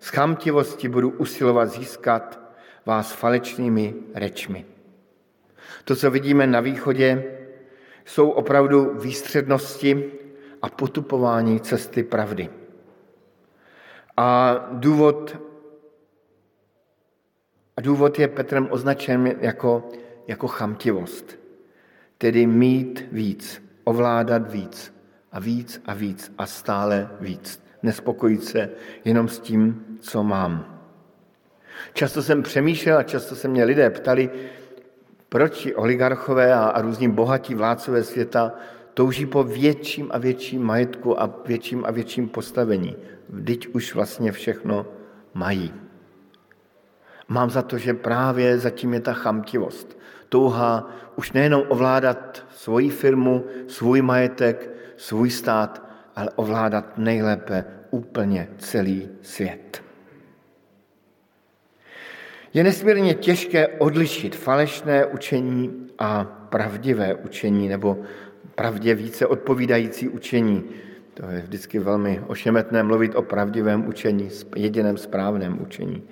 Z 0.00 0.08
chamtivosti 0.08 0.88
budu 0.88 1.10
usilovat 1.10 1.68
získat 1.68 2.40
vás 2.86 3.12
falečnými 3.12 3.94
rečmi. 4.14 4.66
To, 5.84 5.96
co 5.96 6.10
vidíme 6.10 6.46
na 6.46 6.60
východě, 6.60 7.24
jsou 8.04 8.30
opravdu 8.30 8.98
výstřednosti 8.98 10.12
a 10.62 10.68
potupování 10.68 11.60
cesty 11.60 12.02
pravdy. 12.02 12.61
A 14.16 14.58
důvod, 14.72 15.36
a 17.76 17.80
důvod 17.80 18.18
je 18.18 18.28
Petrem 18.28 18.68
označen 18.70 19.34
jako, 19.40 19.88
jako 20.26 20.48
chamtivost, 20.48 21.38
tedy 22.18 22.46
mít 22.46 23.08
víc, 23.12 23.62
ovládat 23.84 24.52
víc 24.52 24.94
a 25.32 25.40
víc 25.40 25.82
a 25.86 25.94
víc 25.94 26.32
a 26.38 26.46
stále 26.46 27.10
víc. 27.20 27.64
Nespokojit 27.82 28.44
se 28.44 28.70
jenom 29.04 29.28
s 29.28 29.40
tím, 29.40 29.84
co 30.00 30.22
mám. 30.22 30.82
Často 31.92 32.22
jsem 32.22 32.42
přemýšlel 32.42 32.98
a 32.98 33.02
často 33.02 33.36
se 33.36 33.48
mě 33.48 33.64
lidé 33.64 33.90
ptali, 33.90 34.30
proč 35.28 35.68
oligarchové 35.76 36.54
a, 36.54 36.64
a 36.64 36.82
různí 36.82 37.08
bohatí 37.10 37.54
vládcové 37.54 38.04
světa 38.04 38.52
touží 38.94 39.26
po 39.26 39.42
větším 39.44 40.08
a 40.10 40.18
větším 40.18 40.62
majetku 40.62 41.20
a 41.20 41.30
větším 41.46 41.84
a 41.84 41.90
větším 41.90 42.28
postavení. 42.28 42.96
Vždyť 43.32 43.68
už 43.74 43.94
vlastně 43.94 44.32
všechno 44.32 44.86
mají. 45.34 45.74
Mám 47.28 47.50
za 47.50 47.62
to, 47.62 47.78
že 47.78 47.94
právě 47.94 48.58
zatím 48.58 48.94
je 48.94 49.00
ta 49.00 49.12
chamtivost. 49.12 49.98
Touha 50.28 50.90
už 51.16 51.32
nejenom 51.32 51.62
ovládat 51.68 52.46
svoji 52.50 52.90
firmu, 52.90 53.44
svůj 53.66 54.02
majetek, 54.02 54.70
svůj 54.96 55.30
stát, 55.30 55.88
ale 56.16 56.30
ovládat 56.36 56.98
nejlépe 56.98 57.64
úplně 57.90 58.48
celý 58.58 59.08
svět. 59.22 59.82
Je 62.54 62.64
nesmírně 62.64 63.14
těžké 63.14 63.68
odlišit 63.68 64.36
falešné 64.36 65.06
učení 65.06 65.86
a 65.98 66.24
pravdivé 66.24 67.14
učení, 67.14 67.68
nebo 67.68 67.98
pravdě 68.54 68.94
více 68.94 69.26
odpovídající 69.26 70.08
učení. 70.08 70.64
To 71.14 71.26
je 71.26 71.40
vždycky 71.40 71.78
velmi 71.78 72.22
ošemetné 72.26 72.82
mluvit 72.82 73.14
o 73.14 73.22
pravdivém 73.22 73.88
učení, 73.88 74.30
jediném 74.56 74.96
správném 74.96 75.62
učení. 75.62 76.02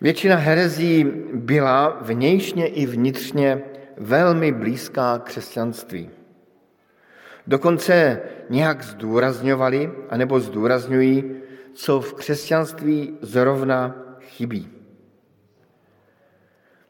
Většina 0.00 0.36
herezí 0.36 1.04
byla 1.34 1.98
vnějšně 2.00 2.66
i 2.66 2.86
vnitřně 2.86 3.62
velmi 3.96 4.52
blízká 4.52 5.18
křesťanství. 5.18 6.10
Dokonce 7.46 8.20
nějak 8.50 8.82
zdůrazňovali, 8.82 9.92
anebo 10.10 10.40
zdůrazňují, 10.40 11.24
co 11.74 12.00
v 12.00 12.14
křesťanství 12.14 13.18
zrovna 13.20 13.94
chybí. 14.20 14.68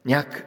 Nějak 0.05 0.45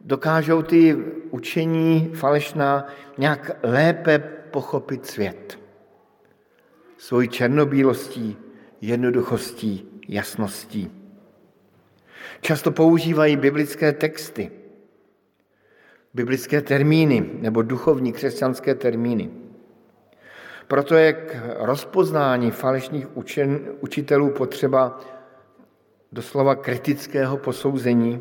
dokážou 0.00 0.62
ty 0.62 0.96
učení 1.30 2.10
falešná 2.14 2.86
nějak 3.18 3.50
lépe 3.62 4.18
pochopit 4.50 5.06
svět. 5.06 5.65
Svojí 6.98 7.28
černobílostí, 7.28 8.36
jednoduchostí, 8.80 9.88
jasností. 10.08 10.90
Často 12.40 12.72
používají 12.72 13.36
biblické 13.36 13.92
texty, 13.92 14.50
biblické 16.14 16.62
termíny 16.62 17.30
nebo 17.32 17.62
duchovní 17.62 18.12
křesťanské 18.12 18.74
termíny. 18.74 19.30
Proto 20.68 20.94
je 20.94 21.12
k 21.12 21.36
rozpoznání 21.58 22.50
falešných 22.50 23.16
učen, 23.16 23.60
učitelů 23.80 24.30
potřeba 24.30 25.00
doslova 26.12 26.54
kritického 26.54 27.36
posouzení 27.36 28.20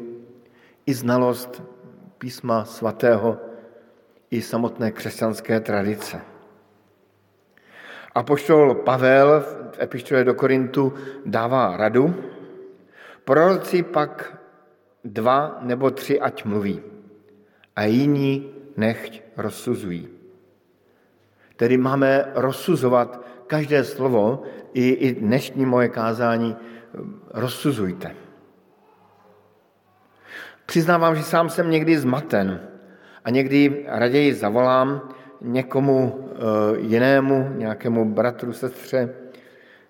i 0.86 0.94
znalost 0.94 1.64
písma 2.18 2.66
svatého 2.66 3.38
i 4.32 4.42
samotné 4.42 4.92
křesťanské 4.92 5.60
tradice. 5.60 6.35
A 8.16 8.24
poštol 8.24 8.76
Pavel 8.76 9.44
v 9.72 9.80
epištole 9.80 10.24
do 10.24 10.34
Korintu 10.34 10.94
dává 11.26 11.78
radu, 11.78 12.16
proroci 13.24 13.84
pak 13.84 14.38
dva 15.04 15.60
nebo 15.62 15.92
tři 15.92 16.20
ať 16.20 16.46
mluví 16.46 16.82
a 17.76 17.84
jiní 17.84 18.52
nechť 18.78 19.22
rozsuzují. 19.38 20.08
Tedy 21.56 21.78
máme 21.78 22.32
rozsuzovat 22.36 23.26
každé 23.48 23.84
slovo, 23.84 24.44
i, 24.74 24.90
i 24.90 25.14
dnešní 25.14 25.66
moje 25.66 25.90
kázání 25.90 26.56
rozsuzujte. 27.32 28.16
Přiznávám, 30.66 31.16
že 31.16 31.24
sám 31.24 31.50
jsem 31.50 31.70
někdy 31.70 31.98
zmaten 32.00 32.68
a 33.24 33.30
někdy 33.30 33.86
raději 33.88 34.34
zavolám 34.34 35.10
někomu 35.42 36.30
eh, 36.32 36.38
jinému, 36.80 37.50
nějakému 37.58 38.14
bratru, 38.14 38.54
sestře, 38.54 39.10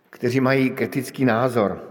kteří 0.10 0.40
mají 0.40 0.70
kritický 0.70 1.26
názor. 1.26 1.84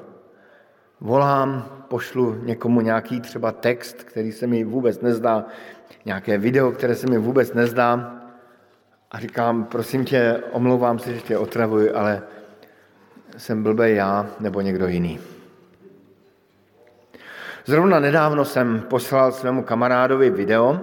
Volám, 1.01 1.69
pošlu 1.89 2.35
někomu 2.43 2.81
nějaký 2.81 3.21
třeba 3.21 3.53
text, 3.53 4.05
který 4.05 4.33
se 4.33 4.47
mi 4.47 4.65
vůbec 4.65 5.01
nezdá, 5.01 5.47
nějaké 6.05 6.39
video, 6.39 6.73
které 6.73 6.95
se 6.95 7.07
mi 7.07 7.19
vůbec 7.19 7.55
nezdá 7.55 8.21
a 9.11 9.19
říkám, 9.19 9.65
prosím 9.65 10.05
tě, 10.05 10.43
omlouvám 10.53 10.99
se, 10.99 11.15
že 11.15 11.21
tě 11.21 11.39
otravuji, 11.39 11.91
ale 11.91 12.23
jsem 13.37 13.63
blbej 13.63 13.95
já 13.95 14.27
nebo 14.41 14.61
někdo 14.61 14.87
jiný. 14.87 15.21
Zrovna 17.67 18.01
nedávno 18.01 18.45
jsem 18.45 18.81
poslal 18.81 19.33
svému 19.33 19.63
kamarádovi 19.63 20.31
video, 20.31 20.81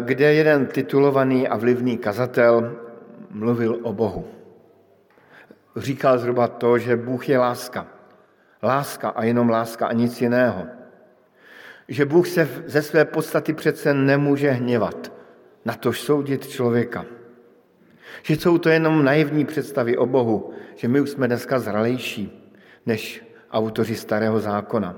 kde 0.00 0.34
jeden 0.34 0.66
titulovaný 0.66 1.48
a 1.48 1.56
vlivný 1.56 1.98
kazatel 1.98 2.76
mluvil 3.30 3.78
o 3.82 3.92
Bohu. 3.92 4.28
Říkal 5.76 6.18
zhruba 6.18 6.48
to, 6.48 6.78
že 6.78 6.96
Bůh 6.96 7.28
je 7.28 7.38
láska. 7.38 7.86
Láska 8.62 9.08
a 9.08 9.24
jenom 9.24 9.50
láska 9.50 9.86
a 9.86 9.92
nic 9.92 10.20
jiného. 10.20 10.66
Že 11.88 12.04
Bůh 12.04 12.28
se 12.28 12.48
ze 12.66 12.82
své 12.82 13.04
podstaty 13.04 13.52
přece 13.52 13.94
nemůže 13.94 14.50
hněvat, 14.50 15.12
na 15.64 15.74
tož 15.74 16.00
soudit 16.00 16.48
člověka. 16.48 17.04
Že 18.22 18.36
jsou 18.36 18.58
to 18.58 18.68
jenom 18.68 19.04
naivní 19.04 19.44
představy 19.44 19.96
o 19.96 20.06
Bohu, 20.06 20.52
že 20.74 20.88
my 20.88 21.00
už 21.00 21.10
jsme 21.10 21.26
dneska 21.26 21.58
zralejší 21.58 22.52
než 22.86 23.24
autoři 23.52 23.94
starého 23.94 24.40
zákona. 24.40 24.96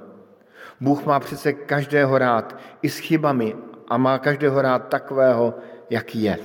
Bůh 0.81 1.07
má 1.07 1.21
přece 1.21 1.53
každého 1.53 2.19
rád, 2.19 2.59
i 2.83 2.89
s 2.89 2.99
chybami, 2.99 3.57
a 3.89 3.97
má 3.97 4.19
každého 4.19 4.63
rád 4.63 4.89
takového, 4.89 5.55
jaký 5.91 6.23
je. 6.23 6.39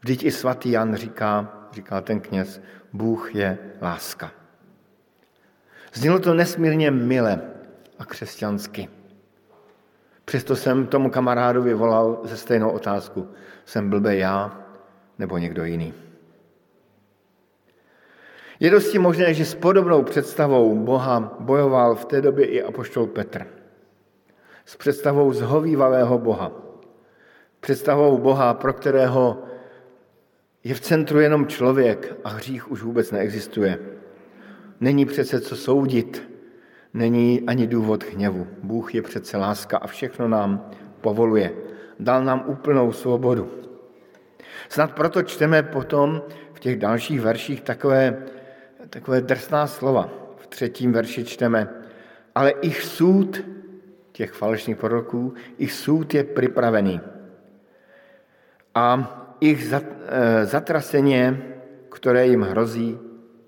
Vždyť 0.00 0.24
i 0.24 0.30
svatý 0.30 0.70
Jan 0.70 0.94
říká, 0.94 1.52
říká 1.72 2.00
ten 2.00 2.20
kněz, 2.20 2.60
Bůh 2.92 3.34
je 3.34 3.58
láska. 3.82 4.30
Znělo 5.94 6.18
to 6.18 6.34
nesmírně 6.34 6.90
mile 6.90 7.40
a 7.98 8.04
křesťansky. 8.04 8.88
Přesto 10.24 10.56
jsem 10.56 10.86
tomu 10.86 11.10
kamarádovi 11.10 11.74
volal 11.74 12.20
ze 12.24 12.36
stejnou 12.36 12.70
otázku. 12.70 13.28
Jsem 13.64 13.90
blbý 13.90 14.18
já 14.18 14.60
nebo 15.18 15.38
někdo 15.38 15.64
jiný? 15.64 15.94
Je 18.60 18.70
dosti 18.70 18.98
možné, 18.98 19.34
že 19.34 19.44
s 19.44 19.54
podobnou 19.54 20.02
představou 20.02 20.76
Boha 20.76 21.36
bojoval 21.40 21.94
v 21.94 22.04
té 22.04 22.20
době 22.20 22.46
i 22.46 22.62
apoštol 22.62 23.06
Petr. 23.06 23.46
S 24.68 24.76
představou 24.76 25.32
zhovývavého 25.32 26.18
Boha. 26.18 26.52
Představou 27.60 28.18
Boha, 28.18 28.54
pro 28.54 28.72
kterého 28.72 29.42
je 30.64 30.74
v 30.74 30.80
centru 30.80 31.20
jenom 31.20 31.46
člověk 31.46 32.16
a 32.24 32.28
hřích 32.28 32.70
už 32.70 32.82
vůbec 32.82 33.10
neexistuje. 33.10 33.78
Není 34.80 35.06
přece 35.06 35.40
co 35.40 35.56
soudit, 35.56 36.28
není 36.94 37.42
ani 37.46 37.66
důvod 37.66 38.04
hněvu. 38.12 38.46
Bůh 38.62 38.94
je 38.94 39.02
přece 39.02 39.36
láska 39.36 39.78
a 39.78 39.86
všechno 39.86 40.28
nám 40.28 40.70
povoluje. 41.00 41.52
Dal 42.00 42.24
nám 42.24 42.44
úplnou 42.46 42.92
svobodu. 42.92 43.50
Snad 44.68 44.92
proto 44.92 45.22
čteme 45.22 45.62
potom 45.62 46.22
v 46.52 46.60
těch 46.60 46.78
dalších 46.78 47.20
verších 47.20 47.60
takové, 47.60 48.22
takové 48.90 49.20
drsná 49.20 49.66
slova. 49.66 50.10
V 50.36 50.46
třetím 50.46 50.92
verši 50.92 51.24
čteme, 51.24 51.68
ale 52.34 52.50
ich 52.50 52.82
soud 52.82 53.40
těch 54.18 54.32
falešných 54.32 54.76
proroků, 54.76 55.34
ich 55.58 55.72
soud 55.72 56.14
je 56.14 56.24
připravený. 56.24 57.00
A 58.74 58.86
ich 59.40 59.72
eh, 59.72 59.82
zatraseně, 60.46 61.42
které 61.90 62.26
jim 62.26 62.42
hrozí, 62.42 62.98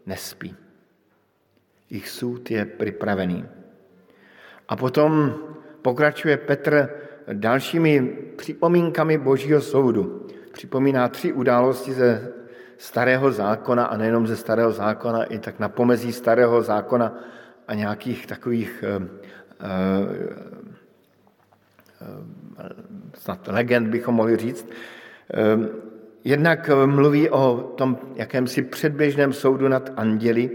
nespí. 0.07 0.55
Ich 1.91 2.09
soud 2.09 2.51
je 2.51 2.65
připravený. 2.65 3.45
A 4.69 4.77
potom 4.77 5.35
pokračuje 5.83 6.37
Petr 6.37 6.89
dalšími 7.33 8.01
připomínkami 8.39 9.19
Božího 9.19 9.61
soudu. 9.61 10.27
Připomíná 10.53 11.09
tři 11.09 11.33
události 11.33 11.93
ze 11.93 12.33
starého 12.79 13.33
zákona 13.33 13.85
a 13.85 13.97
nejenom 13.97 14.27
ze 14.27 14.37
starého 14.37 14.73
zákona, 14.73 15.25
i 15.25 15.39
tak 15.39 15.59
na 15.59 15.69
pomezí 15.69 16.13
starého 16.13 16.63
zákona 16.63 17.19
a 17.69 17.75
nějakých 17.75 18.27
takových 18.27 18.85
uh, 18.87 19.07
snad 23.15 23.49
legend 23.49 23.89
bychom 23.89 24.15
mohli 24.15 24.37
říct. 24.37 24.69
Jednak 26.25 26.71
mluví 26.87 27.31
o 27.31 27.75
tom 27.77 27.99
jakémsi 28.15 28.63
předběžném 28.63 29.33
soudu 29.33 29.69
nad 29.69 29.91
anděli, 29.97 30.51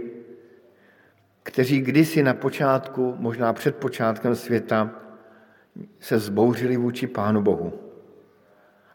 kteří 1.43 1.81
kdysi 1.81 2.23
na 2.23 2.33
počátku, 2.33 3.15
možná 3.19 3.53
před 3.53 3.75
počátkem 3.75 4.35
světa, 4.35 4.91
se 5.99 6.19
zbouřili 6.19 6.77
vůči 6.77 7.07
Pánu 7.07 7.41
Bohu. 7.41 7.73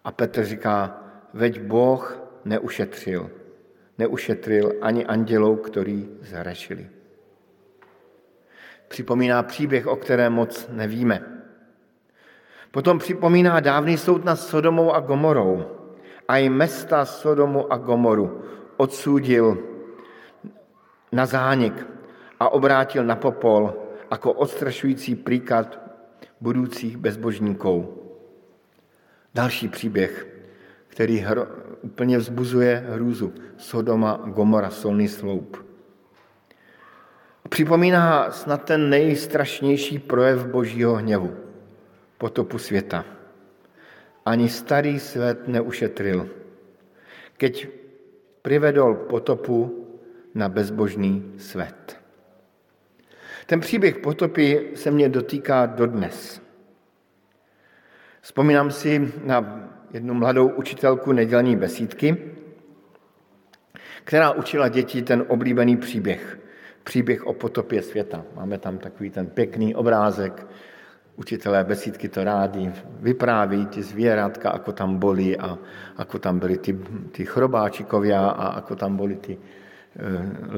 A 0.05 0.13
Petr 0.13 0.45
říká, 0.45 1.05
veď 1.35 1.61
Boh 1.61 2.23
neušetřil. 2.45 3.31
Neušetřil 3.99 4.73
ani 4.81 5.07
andělou, 5.07 5.57
který 5.57 6.09
zhrešili. 6.23 6.89
Připomíná 8.91 9.43
příběh, 9.43 9.87
o 9.87 9.97
kterém 9.97 10.33
moc 10.33 10.69
nevíme. 10.73 11.23
Potom 12.71 12.99
připomíná 12.99 13.61
dávný 13.61 13.99
soud 13.99 14.25
nad 14.25 14.37
Sodomou 14.37 14.93
a 14.93 15.01
Gomorou. 15.01 15.65
A 16.29 16.39
i 16.39 16.49
mesta 16.49 17.05
Sodomu 17.05 17.73
a 17.73 17.77
Gomoru 17.77 18.43
odsúdil 18.77 19.59
na 21.13 21.27
zánik 21.27 21.87
a 22.41 22.49
obrátil 22.49 23.05
na 23.05 23.17
popol 23.17 23.75
jako 24.11 24.33
odstrašující 24.33 25.15
příklad 25.15 25.81
budoucích 26.41 26.97
bezbožníků. 26.97 28.03
Další 29.35 29.69
příběh, 29.69 30.27
který 30.89 31.19
hro, 31.19 31.47
úplně 31.83 32.19
vzbuzuje 32.19 32.85
hrůzu. 32.91 33.33
Sodoma, 33.57 34.21
Gomora, 34.27 34.71
solný 34.71 35.09
sloup. 35.09 35.70
Připomíná 37.49 38.31
snad 38.31 38.65
ten 38.65 38.91
nejstrašnější 38.91 39.99
projev 39.99 40.47
božího 40.47 40.95
hněvu, 40.95 41.37
potopu 42.19 42.59
světa. 42.59 43.05
Ani 44.27 44.49
starý 44.49 45.01
svět 45.01 45.49
neušetril, 45.49 46.29
keď 47.37 47.69
privedol 48.43 48.95
potopu 48.95 49.87
na 50.35 50.49
bezbožný 50.49 51.33
svět. 51.39 52.01
Ten 53.47 53.61
příběh 53.61 53.99
potopy 53.99 54.71
se 54.75 54.91
mě 54.91 55.09
dotýká 55.09 55.67
dodnes. 55.67 56.43
Vzpomínám 58.21 58.71
si 58.71 59.13
na 59.25 59.69
jednu 59.93 60.15
mladou 60.15 60.49
učitelku 60.49 61.13
nedělní 61.13 61.57
besídky, 61.57 62.17
která 64.05 64.31
učila 64.31 64.69
děti 64.69 65.03
ten 65.03 65.25
oblíbený 65.29 65.77
příběh. 65.77 66.39
Příběh 66.85 67.27
o 67.27 67.33
potopě 67.33 67.83
světa. 67.83 68.25
Máme 68.37 68.59
tam 68.59 68.79
takový 68.79 69.11
ten 69.11 69.27
pěkný 69.27 69.75
obrázek. 69.75 70.47
Učitelé 71.17 71.65
besídky 71.65 72.09
to 72.09 72.25
rádi 72.25 72.73
vypráví, 73.01 73.67
ty 73.67 73.83
zvěratka, 73.83 74.51
ako 74.51 74.73
tam 74.73 74.97
boli 74.97 75.37
a 75.37 75.59
ako 75.97 76.19
tam 76.19 76.39
byli 76.39 76.59
ty, 76.59 76.73
ty 77.13 77.25
chrobáčikovia 77.25 78.29
a 78.29 78.47
ako 78.49 78.77
tam 78.77 78.97
byly 78.97 79.17
ty 79.17 79.35
e, 79.37 79.41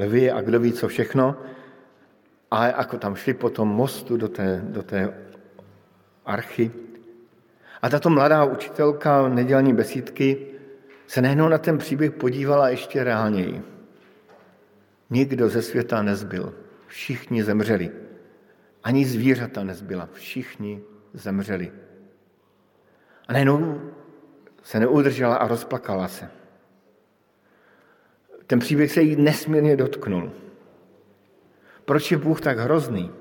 lvy 0.05 0.31
a 0.31 0.41
kdo 0.41 0.59
ví 0.59 0.71
co 0.73 0.87
všechno. 0.87 1.35
A 2.51 2.65
ako 2.65 2.97
tam 2.97 3.15
šli 3.15 3.33
po 3.33 3.49
tom 3.49 3.67
mostu 3.67 4.17
do 4.17 4.27
té, 4.27 4.61
do 4.63 4.83
té 4.83 5.13
archy. 6.25 6.71
A 7.81 7.89
tato 7.89 8.09
mladá 8.09 8.43
učitelka 8.43 9.27
nedělní 9.27 9.73
besídky 9.73 10.47
se 11.07 11.21
nejenom 11.21 11.49
na 11.49 11.57
ten 11.57 11.77
příběh 11.77 12.11
podívala 12.11 12.69
ještě 12.69 13.03
reálněji. 13.03 13.72
Nikdo 15.09 15.49
ze 15.49 15.61
světa 15.61 16.01
nezbyl. 16.01 16.53
Všichni 16.87 17.43
zemřeli. 17.43 17.91
Ani 18.83 19.05
zvířata 19.05 19.63
nezbyla. 19.63 20.09
Všichni 20.13 20.83
zemřeli. 21.13 21.71
A 23.27 23.33
najednou 23.33 23.91
se 24.63 24.79
neudržela 24.79 25.35
a 25.35 25.47
rozplakala 25.47 26.07
se. 26.07 26.29
Ten 28.47 28.59
příběh 28.59 28.91
se 28.91 29.01
jí 29.01 29.15
nesmírně 29.15 29.77
dotknul. 29.77 30.31
Proč 31.85 32.11
je 32.11 32.17
Bůh 32.17 32.41
tak 32.41 32.57
hrozný? 32.57 33.11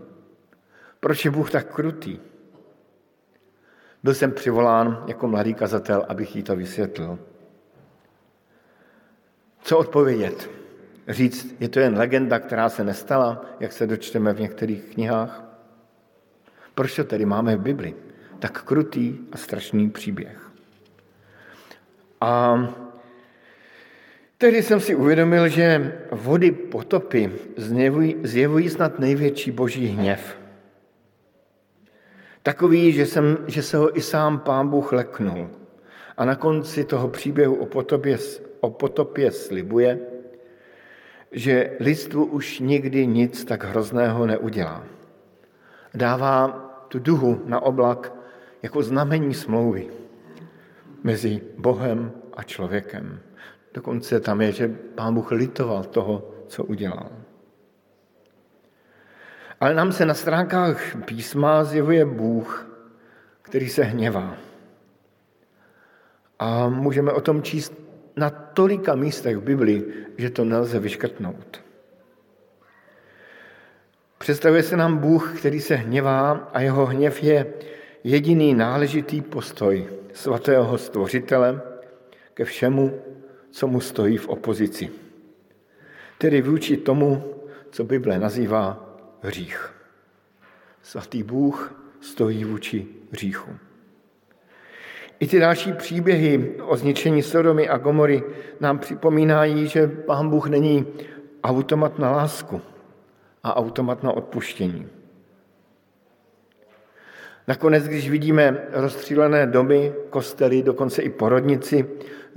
Proč 1.01 1.25
je 1.25 1.31
Bůh 1.31 1.51
tak 1.51 1.75
krutý? 1.75 2.19
Byl 4.03 4.15
jsem 4.15 4.33
přivolán 4.33 5.05
jako 5.07 5.29
mladý 5.29 5.55
kazatel, 5.55 6.07
abych 6.09 6.37
jí 6.37 6.43
to 6.43 6.57
vysvětlil. 6.57 7.19
Co 9.63 9.79
odpovědět? 9.79 10.51
Říct, 11.09 11.57
je 11.61 11.69
to 11.69 11.81
jen 11.81 11.97
legenda, 11.97 12.39
která 12.39 12.69
se 12.69 12.85
nestala, 12.85 13.45
jak 13.61 13.73
se 13.73 13.87
dočteme 13.87 14.33
v 14.33 14.41
některých 14.41 14.83
knihách? 14.83 15.45
Proč 16.75 16.97
to 16.97 17.05
tedy 17.05 17.25
máme 17.25 17.57
v 17.57 17.61
Bibli? 17.61 17.95
Tak 18.39 18.63
krutý 18.63 19.19
a 19.33 19.37
strašný 19.37 19.91
příběh. 19.91 20.51
A 22.21 22.59
Tehdy 24.43 24.63
jsem 24.63 24.81
si 24.81 24.95
uvědomil, 24.95 25.49
že 25.49 25.93
vody 26.11 26.51
potopy 26.53 27.33
zjevují, 27.57 28.17
zjevují 28.23 28.69
snad 28.69 28.99
největší 28.99 29.51
boží 29.51 29.87
hněv. 29.87 30.37
Takový, 32.43 32.93
že, 32.93 33.07
jsem, 33.07 33.39
že 33.47 33.63
se 33.63 33.77
ho 33.77 33.99
i 33.99 34.01
sám 34.01 34.39
pán 34.39 34.69
Bůh 34.69 34.93
leknul. 34.93 35.51
A 36.17 36.25
na 36.25 36.35
konci 36.35 36.85
toho 36.85 37.09
příběhu 37.09 37.55
o 37.55 37.67
potopě, 37.67 38.19
o 38.61 38.71
potopě 38.71 39.31
slibuje, 39.31 39.99
že 41.33 41.77
lidstvu 41.81 42.25
už 42.25 42.59
nikdy 42.59 43.07
nic 43.07 43.45
tak 43.45 43.65
hrozného 43.65 44.27
neudělá. 44.27 44.85
Dává 45.95 46.49
tu 46.89 46.99
duhu 46.99 47.43
na 47.45 47.61
oblak 47.61 48.13
jako 48.63 48.83
znamení 48.83 49.35
smlouvy 49.35 49.91
mezi 51.03 51.41
Bohem 51.59 52.13
a 52.37 52.43
člověkem. 52.43 53.21
Dokonce 53.75 54.21
tam 54.21 54.41
je, 54.41 54.53
že 54.53 54.69
pán 54.95 55.15
Bůh 55.15 55.31
litoval 55.31 55.85
toho, 55.85 56.31
co 56.47 56.65
udělal. 56.65 57.09
Ale 59.61 59.75
nám 59.75 59.93
se 59.93 60.07
na 60.07 60.15
stránkách 60.15 60.97
písma 61.05 61.65
zjevuje 61.65 62.05
Bůh, 62.05 62.69
který 63.43 63.69
se 63.69 63.83
hněvá. 63.83 64.37
A 66.39 66.69
můžeme 66.69 67.13
o 67.13 67.21
tom 67.21 67.43
číst 67.43 67.73
na 68.17 68.31
tolika 68.31 68.95
místech 68.95 69.37
v 69.37 69.43
Biblii, 69.43 70.07
že 70.19 70.31
to 70.31 70.45
nelze 70.45 70.79
vyškrtnout. 70.79 71.63
Představuje 74.19 74.63
se 74.63 74.77
nám 74.77 74.99
Bůh, 74.99 75.39
který 75.39 75.61
se 75.61 75.75
hněvá 75.75 76.31
a 76.53 76.61
jeho 76.61 76.87
hněv 76.87 77.23
je 77.23 77.55
jediný 78.05 78.55
náležitý 78.55 79.21
postoj 79.21 79.87
svatého 80.13 80.79
stvořitele 80.79 81.63
ke 82.35 82.45
všemu, 82.45 83.03
co 83.51 83.67
mu 83.67 83.81
stojí 83.81 84.17
v 84.17 84.29
opozici. 84.29 84.91
Tedy 86.19 86.43
vůči 86.43 86.77
tomu, 86.77 87.35
co 87.71 87.85
Bible 87.85 88.19
nazývá 88.19 88.97
hřích. 89.23 89.75
Svatý 90.83 91.23
Bůh 91.23 91.75
stojí 92.01 92.45
vůči 92.45 92.87
hříchu. 93.11 93.51
I 95.23 95.27
ty 95.27 95.41
další 95.41 95.73
příběhy 95.73 96.55
o 96.63 96.77
zničení 96.77 97.23
Sodomy 97.23 97.69
a 97.69 97.79
Gomory 97.79 98.23
nám 98.61 98.79
připomínají, 98.79 99.69
že 99.69 99.87
Pán 99.87 100.31
Bůh 100.31 100.49
není 100.49 100.87
automat 101.45 101.99
na 101.99 102.11
lásku 102.11 102.61
a 103.43 103.57
automat 103.57 104.03
na 104.03 104.13
odpuštění. 104.13 104.89
Nakonec, 107.49 107.89
když 107.89 108.11
vidíme 108.11 108.67
rozstřílené 108.73 109.47
domy, 109.47 109.93
kostely, 110.11 110.63
dokonce 110.63 111.03
i 111.03 111.11
porodnici 111.11 111.87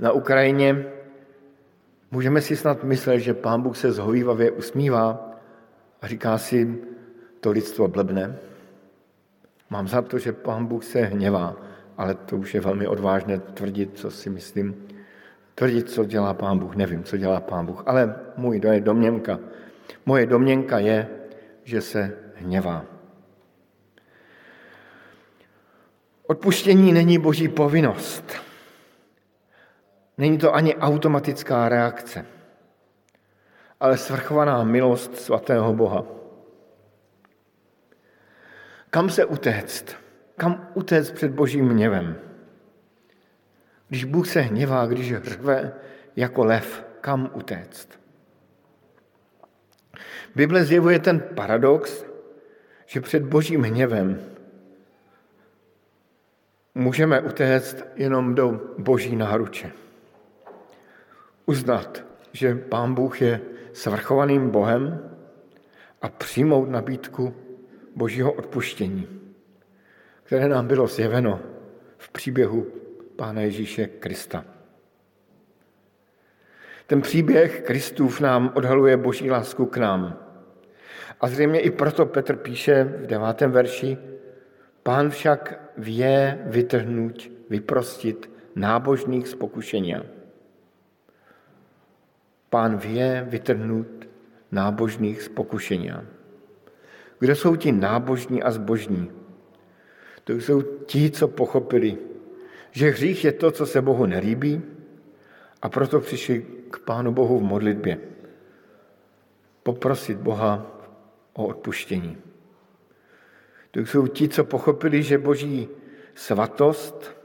na 0.00 0.12
Ukrajině, 0.12 0.86
můžeme 2.10 2.40
si 2.40 2.56
snad 2.56 2.84
myslet, 2.84 3.18
že 3.18 3.34
Pán 3.34 3.62
Bůh 3.62 3.76
se 3.76 3.92
zhovývavě 3.92 4.50
usmívá 4.50 5.30
a 6.02 6.06
říká 6.06 6.38
si, 6.38 6.78
to 7.40 7.50
lidstvo 7.50 7.88
blbne. 7.88 8.38
Mám 9.70 9.88
za 9.88 10.02
to, 10.02 10.18
že 10.18 10.32
Pán 10.32 10.66
Bůh 10.66 10.84
se 10.84 11.00
hněvá, 11.00 11.65
ale 11.96 12.14
to 12.14 12.36
už 12.36 12.54
je 12.54 12.60
velmi 12.60 12.86
odvážné 12.86 13.38
tvrdit, 13.38 13.98
co 13.98 14.10
si 14.10 14.30
myslím. 14.30 14.88
tvrdit, 15.54 15.90
co 15.90 16.04
dělá 16.04 16.34
pán 16.34 16.58
Bůh. 16.58 16.76
Nevím, 16.76 17.04
co 17.04 17.16
dělá 17.16 17.40
pán 17.40 17.66
Bůh, 17.66 17.82
ale 17.86 18.16
můj 18.36 18.60
domněnka. 18.80 19.38
Moje 20.06 20.26
domněnka 20.26 20.78
je, 20.78 21.08
že 21.64 21.80
se 21.80 22.18
hněvá. 22.34 22.84
Odpuštění 26.26 26.92
není 26.92 27.18
boží 27.18 27.48
povinnost. 27.48 28.36
Není 30.18 30.38
to 30.38 30.54
ani 30.54 30.76
automatická 30.76 31.68
reakce, 31.68 32.26
ale 33.80 33.98
svrchovaná 33.98 34.64
milost 34.64 35.16
svatého 35.16 35.74
Boha. 35.74 36.04
Kam 38.90 39.10
se 39.10 39.24
utéct? 39.24 40.05
Kam 40.36 40.68
utéct 40.74 41.14
před 41.14 41.30
božím 41.30 41.68
hněvem? 41.68 42.16
Když 43.88 44.04
Bůh 44.04 44.28
se 44.28 44.40
hněvá, 44.40 44.86
když 44.86 45.16
řve 45.16 45.72
jako 46.16 46.44
lev, 46.44 46.84
kam 47.00 47.30
utéct? 47.34 47.88
Bible 50.34 50.64
zjevuje 50.64 50.98
ten 50.98 51.20
paradox, 51.20 52.04
že 52.86 53.00
před 53.00 53.22
božím 53.22 53.62
hněvem 53.62 54.20
můžeme 56.74 57.20
utéct 57.20 57.84
jenom 57.96 58.34
do 58.34 58.60
boží 58.78 59.16
náruče. 59.16 59.72
Uznat, 61.46 62.04
že 62.32 62.54
Pán 62.54 62.94
Bůh 62.94 63.22
je 63.22 63.40
svrchovaným 63.72 64.50
Bohem 64.50 65.10
a 66.02 66.08
přijmout 66.08 66.68
nabídku 66.68 67.34
božího 67.94 68.32
odpuštění, 68.32 69.08
které 70.26 70.48
nám 70.48 70.66
bylo 70.66 70.86
zjeveno 70.86 71.40
v 71.98 72.10
příběhu 72.10 72.66
Pána 73.16 73.40
Ježíše 73.40 73.86
Krista. 73.86 74.44
Ten 76.86 77.00
příběh 77.00 77.62
Kristův 77.62 78.20
nám 78.20 78.52
odhaluje 78.54 78.96
boží 78.96 79.30
lásku 79.30 79.66
k 79.66 79.76
nám. 79.76 80.18
A 81.20 81.28
zřejmě 81.28 81.60
i 81.60 81.70
proto 81.70 82.06
Petr 82.06 82.36
píše 82.36 82.84
v 82.84 83.06
devátém 83.06 83.50
verši, 83.52 83.98
Pán 84.82 85.10
však 85.10 85.60
vě 85.76 86.38
vytrhnout, 86.44 87.30
vyprostit 87.50 88.30
nábožných 88.54 89.28
z 89.28 89.34
pokušení. 89.34 89.94
Pán 92.50 92.76
vě 92.76 93.26
vytrhnout 93.28 93.86
nábožných 94.52 95.22
z 95.22 95.28
pokušení. 95.28 95.92
Kdo 97.18 97.36
jsou 97.36 97.56
ti 97.56 97.72
nábožní 97.72 98.42
a 98.42 98.50
zbožní? 98.50 99.25
To 100.26 100.32
jsou 100.32 100.62
ti, 100.62 101.10
co 101.10 101.28
pochopili, 101.28 101.98
že 102.70 102.90
hřích 102.90 103.24
je 103.24 103.32
to, 103.32 103.50
co 103.50 103.66
se 103.66 103.82
Bohu 103.82 104.06
nelíbí 104.06 104.62
a 105.62 105.68
proto 105.68 106.00
přišli 106.00 106.46
k 106.70 106.78
Pánu 106.78 107.12
Bohu 107.12 107.38
v 107.38 107.42
modlitbě. 107.42 107.98
Poprosit 109.62 110.18
Boha 110.18 110.66
o 111.32 111.46
odpuštění. 111.46 112.18
To 113.70 113.80
jsou 113.80 114.06
ti, 114.06 114.28
co 114.28 114.44
pochopili, 114.44 115.02
že 115.02 115.18
boží 115.18 115.68
svatost 116.14 117.16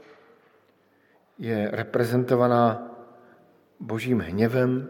je 1.38 1.70
reprezentovaná 1.72 2.90
božím 3.80 4.20
hněvem 4.20 4.88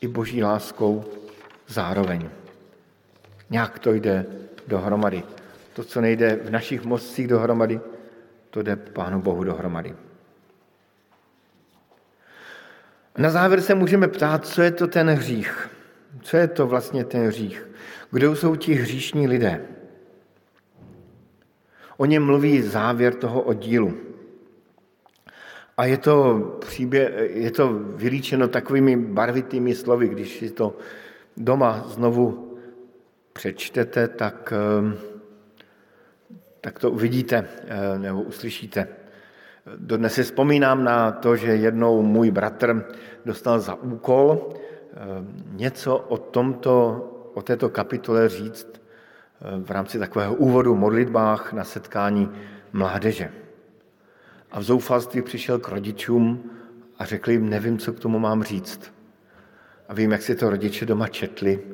i 0.00 0.08
boží 0.08 0.42
láskou 0.42 1.04
zároveň. 1.66 2.30
Nějak 3.50 3.78
to 3.78 3.92
jde 3.92 4.26
dohromady. 4.66 5.37
To, 5.78 5.84
co 5.84 6.00
nejde 6.00 6.38
v 6.42 6.50
našich 6.50 6.84
mozcích 6.84 7.28
dohromady, 7.28 7.80
to 8.50 8.62
jde 8.62 8.76
Pánu 8.76 9.22
Bohu 9.22 9.44
dohromady. 9.44 9.94
Na 13.18 13.30
závěr 13.30 13.60
se 13.60 13.74
můžeme 13.74 14.08
ptát, 14.08 14.46
co 14.46 14.62
je 14.62 14.70
to 14.70 14.86
ten 14.86 15.10
hřích. 15.10 15.68
Co 16.22 16.36
je 16.36 16.48
to 16.48 16.66
vlastně 16.66 17.04
ten 17.04 17.26
hřích? 17.26 17.68
Kdo 18.10 18.36
jsou 18.36 18.56
ti 18.56 18.74
hříšní 18.74 19.28
lidé? 19.28 19.60
O 21.96 22.04
něm 22.04 22.24
mluví 22.24 22.62
závěr 22.62 23.14
toho 23.14 23.42
oddílu. 23.42 23.94
A 25.76 25.84
je 25.84 25.96
to, 25.98 26.40
příběh, 26.60 27.12
je 27.30 27.50
to 27.50 27.68
vylíčeno 27.78 28.48
takovými 28.48 28.96
barvitými 28.96 29.74
slovy, 29.74 30.08
když 30.08 30.38
si 30.38 30.50
to 30.50 30.76
doma 31.36 31.84
znovu 31.86 32.58
přečtete, 33.32 34.08
tak, 34.08 34.52
eh, 34.52 35.17
tak 36.60 36.78
to 36.78 36.90
uvidíte 36.90 37.44
eh, 37.46 37.98
nebo 37.98 38.22
uslyšíte. 38.22 38.88
Dodnes 39.76 40.14
si 40.14 40.22
vzpomínám 40.22 40.84
na 40.84 41.12
to, 41.12 41.36
že 41.36 41.56
jednou 41.56 42.02
můj 42.02 42.30
bratr 42.30 42.84
dostal 43.24 43.60
za 43.60 43.74
úkol 43.74 44.48
eh, 44.48 44.96
něco 45.52 45.96
o, 45.96 46.16
tomto, 46.18 47.02
o 47.34 47.42
této 47.42 47.68
kapitole 47.68 48.28
říct 48.28 48.78
v 49.64 49.70
rámci 49.70 49.98
takového 49.98 50.34
úvodu 50.34 50.76
modlitbách 50.76 51.52
na 51.52 51.64
setkání 51.64 52.30
mládeže. 52.72 53.30
A 54.50 54.60
v 54.60 54.62
zoufalství 54.62 55.22
přišel 55.22 55.58
k 55.58 55.68
rodičům 55.68 56.50
a 56.98 57.04
řekl 57.04 57.30
jim, 57.30 57.48
nevím, 57.48 57.78
co 57.78 57.92
k 57.92 58.00
tomu 58.00 58.18
mám 58.18 58.42
říct. 58.42 58.92
A 59.88 59.94
vím, 59.94 60.12
jak 60.12 60.22
si 60.22 60.34
to 60.34 60.50
rodiče 60.50 60.86
doma 60.86 61.08
četli 61.08 61.64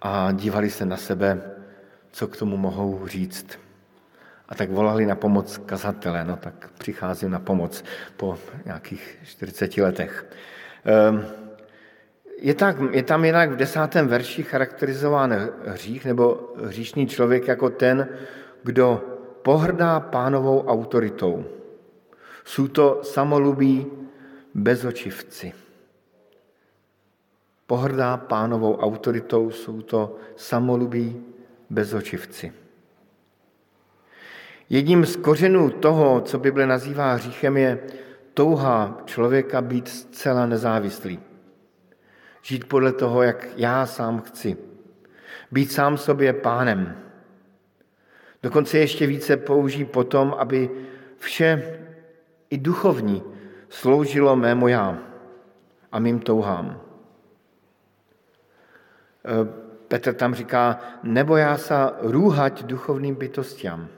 a 0.00 0.32
dívali 0.32 0.70
se 0.70 0.86
na 0.86 0.96
sebe, 0.96 1.42
co 2.12 2.28
k 2.28 2.36
tomu 2.36 2.56
mohou 2.56 3.06
říct. 3.06 3.58
A 4.48 4.54
tak 4.54 4.70
volali 4.70 5.06
na 5.06 5.14
pomoc 5.14 5.58
kazatele, 5.66 6.24
no 6.24 6.36
tak 6.36 6.70
přicházím 6.78 7.30
na 7.30 7.38
pomoc 7.38 7.84
po 8.16 8.38
nějakých 8.64 9.18
40 9.24 9.76
letech. 9.76 10.26
Ehm, 10.84 11.26
je, 12.38 12.54
tak, 12.54 12.76
je 12.90 13.02
tam 13.02 13.24
jinak 13.24 13.50
v 13.50 13.56
desátém 13.56 14.08
verši 14.08 14.42
charakterizován 14.42 15.34
hřích 15.66 16.04
nebo 16.04 16.54
hříšný 16.64 17.06
člověk 17.06 17.48
jako 17.48 17.70
ten, 17.70 18.08
kdo 18.62 19.04
pohrdá 19.42 20.00
pánovou 20.00 20.66
autoritou. 20.66 21.44
Jsou 22.44 22.68
to 22.68 23.00
samolubí 23.02 23.86
bezočivci. 24.54 25.52
Pohrdá 27.66 28.16
pánovou 28.16 28.76
autoritou, 28.76 29.50
jsou 29.50 29.82
to 29.82 30.16
samolubí 30.36 31.24
bezočivci. 31.70 32.52
Jedním 34.70 35.06
z 35.06 35.16
kořenů 35.16 35.70
toho, 35.70 36.20
co 36.20 36.38
Bible 36.38 36.66
nazývá 36.66 37.12
hříchem, 37.12 37.56
je 37.56 37.78
touha 38.34 39.02
člověka 39.04 39.62
být 39.62 39.88
zcela 39.88 40.46
nezávislý. 40.46 41.20
Žít 42.42 42.68
podle 42.68 42.92
toho, 42.92 43.22
jak 43.22 43.48
já 43.56 43.86
sám 43.86 44.20
chci. 44.20 44.56
Být 45.52 45.72
sám 45.72 45.98
sobě 45.98 46.32
pánem. 46.32 46.96
Dokonce 48.42 48.78
ještě 48.78 49.06
více 49.06 49.36
použí 49.36 49.84
potom, 49.84 50.34
aby 50.38 50.70
vše 51.16 51.78
i 52.50 52.58
duchovní 52.58 53.22
sloužilo 53.68 54.36
mému 54.36 54.68
já 54.68 54.98
a 55.92 55.98
mým 55.98 56.20
touhám. 56.20 56.80
E, 59.24 59.68
Petr 59.88 60.14
tam 60.14 60.34
říká, 60.34 60.78
nebo 61.02 61.36
já 61.36 61.56
se 61.56 61.74
růhať 62.00 62.62
duchovným 62.64 63.14
bytostiam. 63.14 63.88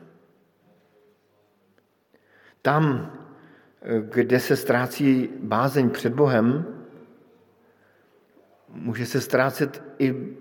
Tam, 2.63 3.13
kde 4.01 4.41
se 4.41 4.57
ztrácí 4.57 5.31
bázeň 5.41 5.91
před 5.91 6.15
Bohem, 6.15 6.65
může 8.69 9.07
se 9.07 9.21
ztrácet 9.21 9.83
i 9.99 10.37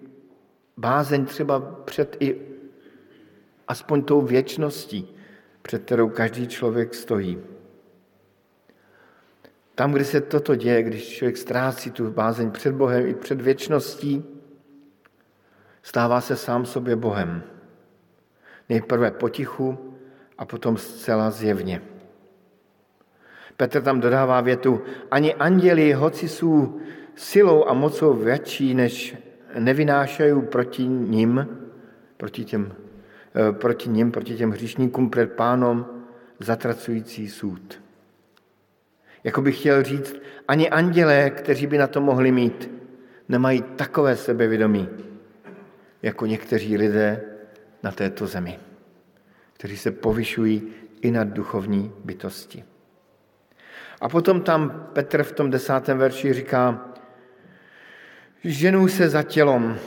bázeň 0.78 1.26
třeba 1.26 1.60
před 1.60 2.18
i 2.20 2.42
aspoň 3.68 4.04
tou 4.04 4.22
věčností, 4.22 5.16
před 5.62 5.84
kterou 5.84 6.10
každý 6.10 6.48
člověk 6.48 6.94
stojí. 6.94 7.40
Tam, 9.76 9.92
kde 9.92 10.06
se 10.06 10.22
toto 10.22 10.56
děje, 10.56 10.84
když 10.84 11.10
člověk 11.10 11.38
ztrácí 11.38 11.92
tu 11.92 12.12
bázeň 12.12 12.52
před 12.52 12.72
Bohem 12.72 13.08
i 13.08 13.14
před 13.14 13.42
věčností, 13.42 14.26
stává 15.84 16.22
se 16.22 16.36
sám 16.36 16.66
sobě 16.66 16.96
Bohem. 16.96 17.44
Nejprve 18.70 19.12
potichu 19.12 19.96
a 20.38 20.46
potom 20.46 20.78
zcela 20.78 21.32
zjevně. 21.32 21.82
Petr 23.60 23.82
tam 23.82 24.00
dodává 24.00 24.42
větu, 24.42 24.82
ani 25.12 25.36
anděli, 25.36 25.94
hoci 25.94 26.28
jsou 26.30 26.80
silou 27.16 27.68
a 27.68 27.74
mocou 27.74 28.14
větší, 28.14 28.74
než 28.74 29.16
nevynášají 29.60 30.42
proti 30.42 30.88
ním, 30.88 31.48
proti 32.18 32.46
těm, 32.46 32.72
eh, 33.36 33.52
proti 33.52 33.90
ním, 33.90 34.12
proti 34.12 34.36
těm 34.36 34.52
hříšníkům 34.52 35.10
před 35.10 35.32
pánom 35.32 35.86
zatracující 36.40 37.30
soud. 37.30 37.82
Jako 39.24 39.42
bych 39.42 39.60
chtěl 39.60 39.84
říct, 39.84 40.16
ani 40.48 40.70
andělé, 40.70 41.30
kteří 41.30 41.68
by 41.68 41.78
na 41.78 41.88
to 41.88 42.02
mohli 42.02 42.32
mít, 42.32 42.72
nemají 43.30 43.62
takové 43.76 44.16
sebevědomí, 44.16 44.88
jako 46.02 46.26
někteří 46.26 46.78
lidé 46.78 47.22
na 47.84 47.92
této 47.92 48.28
zemi, 48.28 48.60
kteří 49.54 49.78
se 49.78 49.92
povyšují 49.92 50.68
i 51.02 51.12
nad 51.12 51.28
duchovní 51.28 51.92
bytosti. 52.04 52.64
A 54.02 54.10
potom 54.10 54.42
tam 54.42 54.90
Petr 54.94 55.24
v 55.24 55.32
tom 55.32 55.52
desátém 55.52 55.98
verši 55.98 56.34
říká, 56.34 56.86
ženou 58.44 58.88
se 58.88 59.10
za 59.10 59.24
tělom 59.24 59.78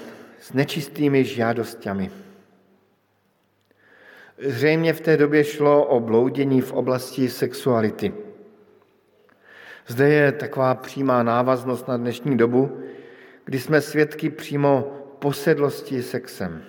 s 0.40 0.52
nečistými 0.52 1.24
žádostmi. 1.24 2.10
Zřejmě 4.38 4.92
v 4.92 5.00
té 5.00 5.16
době 5.16 5.44
šlo 5.44 5.84
o 5.84 6.00
bloudění 6.00 6.60
v 6.60 6.72
oblasti 6.72 7.28
sexuality. 7.28 8.14
Zde 9.86 10.08
je 10.08 10.32
taková 10.32 10.74
přímá 10.74 11.22
návaznost 11.22 11.88
na 11.88 11.96
dnešní 11.96 12.36
dobu, 12.36 12.82
kdy 13.44 13.58
jsme 13.58 13.80
svědky 13.80 14.30
přímo 14.30 14.98
posedlosti 15.18 16.02
sexem, 16.02 16.62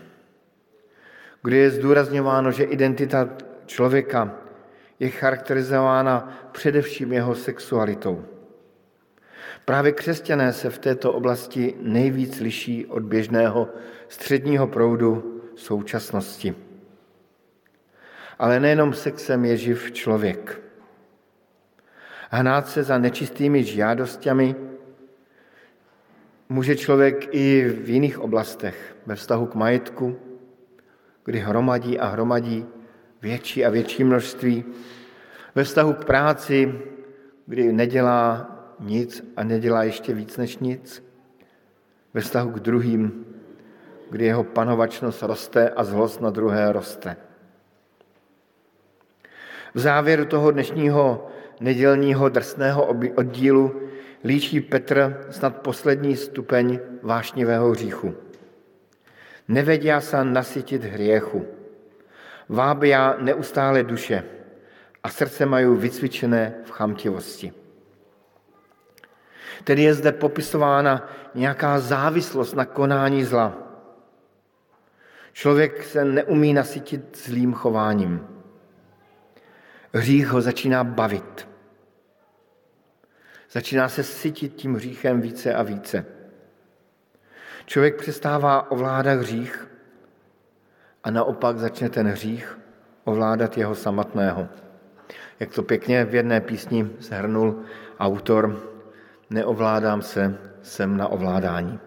kdy 1.43 1.57
je 1.57 1.71
zdůrazňováno, 1.71 2.51
že 2.51 2.63
identita 2.63 3.29
člověka 3.65 4.42
je 4.99 5.09
charakterizována 5.09 6.49
především 6.51 7.13
jeho 7.13 7.35
sexualitou. 7.35 8.25
Právě 9.65 9.91
křesťané 9.91 10.53
se 10.53 10.69
v 10.69 10.79
této 10.79 11.13
oblasti 11.13 11.75
nejvíc 11.81 12.39
liší 12.39 12.85
od 12.85 13.03
běžného 13.03 13.69
středního 14.07 14.67
proudu 14.67 15.41
současnosti. 15.55 16.55
Ale 18.39 18.59
nejenom 18.59 18.93
sexem 18.93 19.45
je 19.45 19.57
živ 19.57 19.91
člověk. 19.91 20.61
Hnát 22.29 22.67
se 22.67 22.83
za 22.83 22.97
nečistými 22.97 23.63
žádostmi 23.63 24.55
může 26.49 26.75
člověk 26.75 27.35
i 27.35 27.69
v 27.69 27.89
jiných 27.89 28.19
oblastech, 28.19 28.95
ve 29.05 29.15
vztahu 29.15 29.45
k 29.45 29.55
majetku, 29.55 30.19
kdy 31.25 31.39
hromadí 31.39 31.99
a 31.99 32.07
hromadí 32.07 32.65
větší 33.23 33.65
a 33.65 33.69
větší 33.69 34.03
množství, 34.03 34.65
ve 35.55 35.63
vztahu 35.63 35.93
k 35.93 36.05
práci, 36.05 36.79
kdy 37.45 37.73
nedělá 37.73 38.49
nic 38.79 39.23
a 39.37 39.43
nedělá 39.43 39.83
ještě 39.83 40.13
víc 40.13 40.37
než 40.37 40.57
nic, 40.57 41.03
ve 42.13 42.21
vztahu 42.21 42.51
k 42.51 42.59
druhým, 42.59 43.25
kdy 44.09 44.25
jeho 44.25 44.43
panovačnost 44.43 45.23
roste 45.23 45.69
a 45.69 45.83
zlost 45.83 46.21
na 46.21 46.29
druhé 46.29 46.71
roste. 46.71 47.15
V 49.73 49.79
závěru 49.79 50.25
toho 50.25 50.51
dnešního 50.51 51.27
nedělního 51.59 52.29
drsného 52.29 52.85
oddílu 53.15 53.81
líčí 54.23 54.61
Petr 54.61 55.27
snad 55.29 55.57
poslední 55.57 56.15
stupeň 56.15 56.79
vášnivého 57.01 57.71
hříchu. 57.71 58.15
Nevedia 59.47 60.01
se 60.01 60.23
nasytit 60.23 60.83
hriechu. 60.83 61.62
Vábia 62.53 63.15
neustále 63.19 63.83
duše 63.83 64.23
a 65.03 65.09
srdce 65.09 65.45
mají 65.45 65.65
vycvičené 65.77 66.53
v 66.65 66.71
chamtivosti. 66.71 67.53
Tedy 69.63 69.83
je 69.83 69.93
zde 69.93 70.11
popisována 70.11 71.09
nějaká 71.35 71.79
závislost 71.79 72.53
na 72.53 72.65
konání 72.65 73.23
zla. 73.23 73.57
Člověk 75.33 75.83
se 75.83 76.05
neumí 76.05 76.53
nasytit 76.53 77.17
zlým 77.25 77.53
chováním. 77.53 78.27
Hřích 79.93 80.27
ho 80.27 80.41
začíná 80.41 80.83
bavit. 80.83 81.47
Začíná 83.51 83.89
se 83.89 84.03
sytit 84.03 84.55
tím 84.55 84.75
hříchem 84.75 85.21
více 85.21 85.53
a 85.53 85.63
více. 85.63 86.05
Člověk 87.65 87.95
přestává 87.95 88.71
ovládat 88.71 89.19
hřích 89.19 89.72
a 91.03 91.11
naopak 91.11 91.57
začne 91.57 91.89
ten 91.89 92.07
hřích 92.07 92.59
ovládat 93.03 93.57
jeho 93.57 93.75
samotného. 93.75 94.47
Jak 95.39 95.53
to 95.53 95.63
pěkně 95.63 96.05
v 96.05 96.15
jedné 96.15 96.41
písni 96.41 96.89
zhrnul 96.99 97.63
autor, 97.99 98.63
neovládám 99.29 100.01
se, 100.01 100.37
jsem 100.61 100.97
na 100.97 101.07
ovládání. 101.07 101.79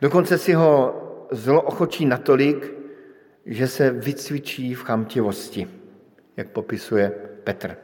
Dokonce 0.00 0.38
si 0.38 0.52
ho 0.52 1.02
zlo 1.30 1.62
ochočí 1.62 2.06
natolik, 2.06 2.72
že 3.46 3.68
se 3.68 3.90
vycvičí 3.90 4.74
v 4.74 4.82
chamtivosti, 4.82 5.68
jak 6.36 6.48
popisuje 6.48 7.10
Petr. 7.44 7.76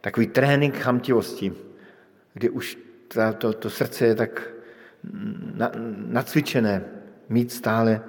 Takový 0.00 0.26
trénink 0.26 0.78
chamtivosti, 0.78 1.52
kdy 2.34 2.50
už 2.50 2.78
to, 3.08 3.20
to, 3.38 3.52
to 3.52 3.70
srdce 3.70 4.06
je 4.06 4.14
tak 4.14 4.50
na, 5.54 5.70
nacvičené 6.06 6.84
mít 7.28 7.52
stále 7.52 8.00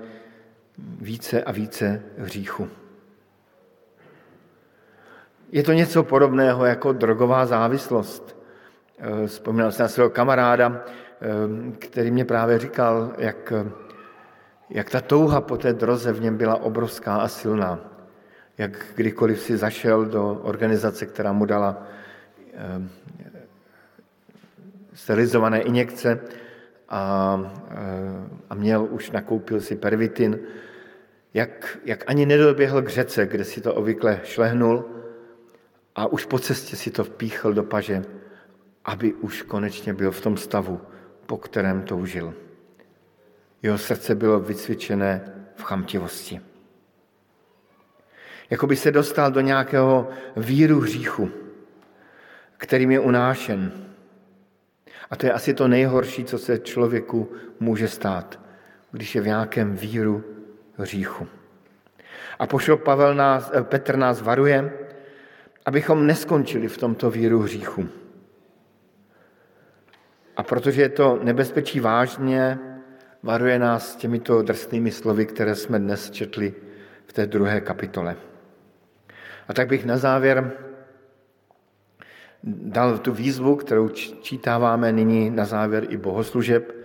více 0.78 1.44
a 1.44 1.52
více 1.52 2.04
hříchu. 2.18 2.70
Je 5.52 5.64
to 5.64 5.74
něco 5.74 6.04
podobného 6.04 6.66
jako 6.66 6.94
drogová 6.94 7.46
závislost. 7.46 8.38
Eh, 8.98 9.28
vzpomínal 9.28 9.72
jsem 9.72 9.84
na 9.84 9.88
svého 9.88 10.10
kamaráda, 10.10 10.82
eh, 10.82 11.72
který 11.80 12.12
mě 12.12 12.26
právě 12.26 12.60
říkal, 12.60 13.14
jak, 13.18 13.54
jak 14.70 14.90
ta 14.90 15.02
touha 15.02 15.42
po 15.42 15.58
té 15.58 15.74
droze 15.74 16.12
v 16.12 16.22
něm 16.22 16.38
byla 16.38 16.56
obrovská 16.56 17.16
a 17.16 17.28
silná. 17.28 17.80
Jak 18.58 18.72
kdykoliv 18.96 19.40
si 19.40 19.58
zašel 19.58 20.06
do 20.06 20.34
organizace, 20.44 21.06
která 21.06 21.34
mu 21.34 21.46
dala 21.46 21.84
eh, 22.54 22.88
sterilizované 24.94 25.62
injekce 25.62 26.20
a, 26.94 27.52
a 28.50 28.56
měl 28.56 28.88
už, 28.92 29.12
nakoupil 29.12 29.62
si 29.62 29.76
pervitin, 29.76 30.40
jak, 31.34 31.78
jak 31.86 32.04
ani 32.08 32.26
nedoběhl 32.26 32.82
k 32.82 32.90
řece, 32.90 33.26
kde 33.26 33.44
si 33.44 33.62
to 33.62 33.74
obvykle 33.74 34.20
šlehnul 34.24 34.86
a 35.96 36.08
už 36.08 36.26
po 36.26 36.40
cestě 36.40 36.76
si 36.76 36.92
to 36.92 37.04
vpíchl 37.04 37.54
do 37.54 37.64
paže 37.64 38.04
aby 38.86 39.14
už 39.14 39.42
konečně 39.42 39.94
byl 39.94 40.12
v 40.12 40.22
tom 40.22 40.38
stavu, 40.38 40.82
po 41.26 41.38
kterém 41.38 41.82
toužil. 41.82 42.34
Jeho 43.62 43.78
srdce 43.78 44.16
bylo 44.16 44.40
vycvičené 44.40 45.22
v 45.56 45.64
chamtivosti. 45.64 46.42
Jako 48.50 48.68
by 48.68 48.76
se 48.76 48.92
dostal 48.92 49.32
do 49.32 49.42
nějakého 49.42 50.10
víru 50.38 50.80
hříchu, 50.80 51.32
kterým 52.58 52.92
je 52.92 53.00
unášen. 53.00 53.72
A 55.14 55.16
to 55.16 55.26
je 55.26 55.32
asi 55.32 55.54
to 55.54 55.68
nejhorší, 55.68 56.26
co 56.26 56.38
se 56.38 56.60
člověku 56.60 57.32
může 57.60 57.88
stát, 57.88 58.40
když 58.92 59.16
je 59.16 59.22
v 59.22 59.26
nějakém 59.26 59.76
víru 59.76 60.24
hříchu. 60.78 61.28
A 62.40 62.48
pošel 62.48 62.78
Pavel 62.78 63.16
nás, 63.16 63.52
eh, 63.54 63.64
Petr 63.64 63.98
nás 63.98 64.22
varuje, 64.22 64.74
abychom 65.66 66.08
neskončili 66.08 66.68
v 66.68 66.78
tomto 66.78 67.12
víru 67.12 67.40
hříchu 67.40 67.90
a 70.38 70.44
protože 70.44 70.82
je 70.82 70.90
to 70.90 71.20
nebezpečí 71.24 71.80
vážně, 71.80 72.60
varuje 73.24 73.60
nás 73.60 73.96
těmito 73.96 74.42
drsnými 74.42 74.92
slovy, 74.92 75.26
které 75.26 75.56
jsme 75.56 75.80
dnes 75.80 76.12
četli 76.12 76.54
v 77.06 77.14
té 77.14 77.26
druhé 77.26 77.62
kapitole. 77.62 78.16
A 79.48 79.54
tak 79.54 79.68
bych 79.68 79.86
na 79.86 79.98
závěr 79.98 80.52
dal 82.44 82.98
tu 82.98 83.12
výzvu, 83.12 83.56
kterou 83.56 83.90
čítáváme 84.22 84.92
nyní 84.92 85.30
na 85.30 85.46
závěr 85.46 85.86
i 85.90 85.98
bohoslužeb 85.98 86.76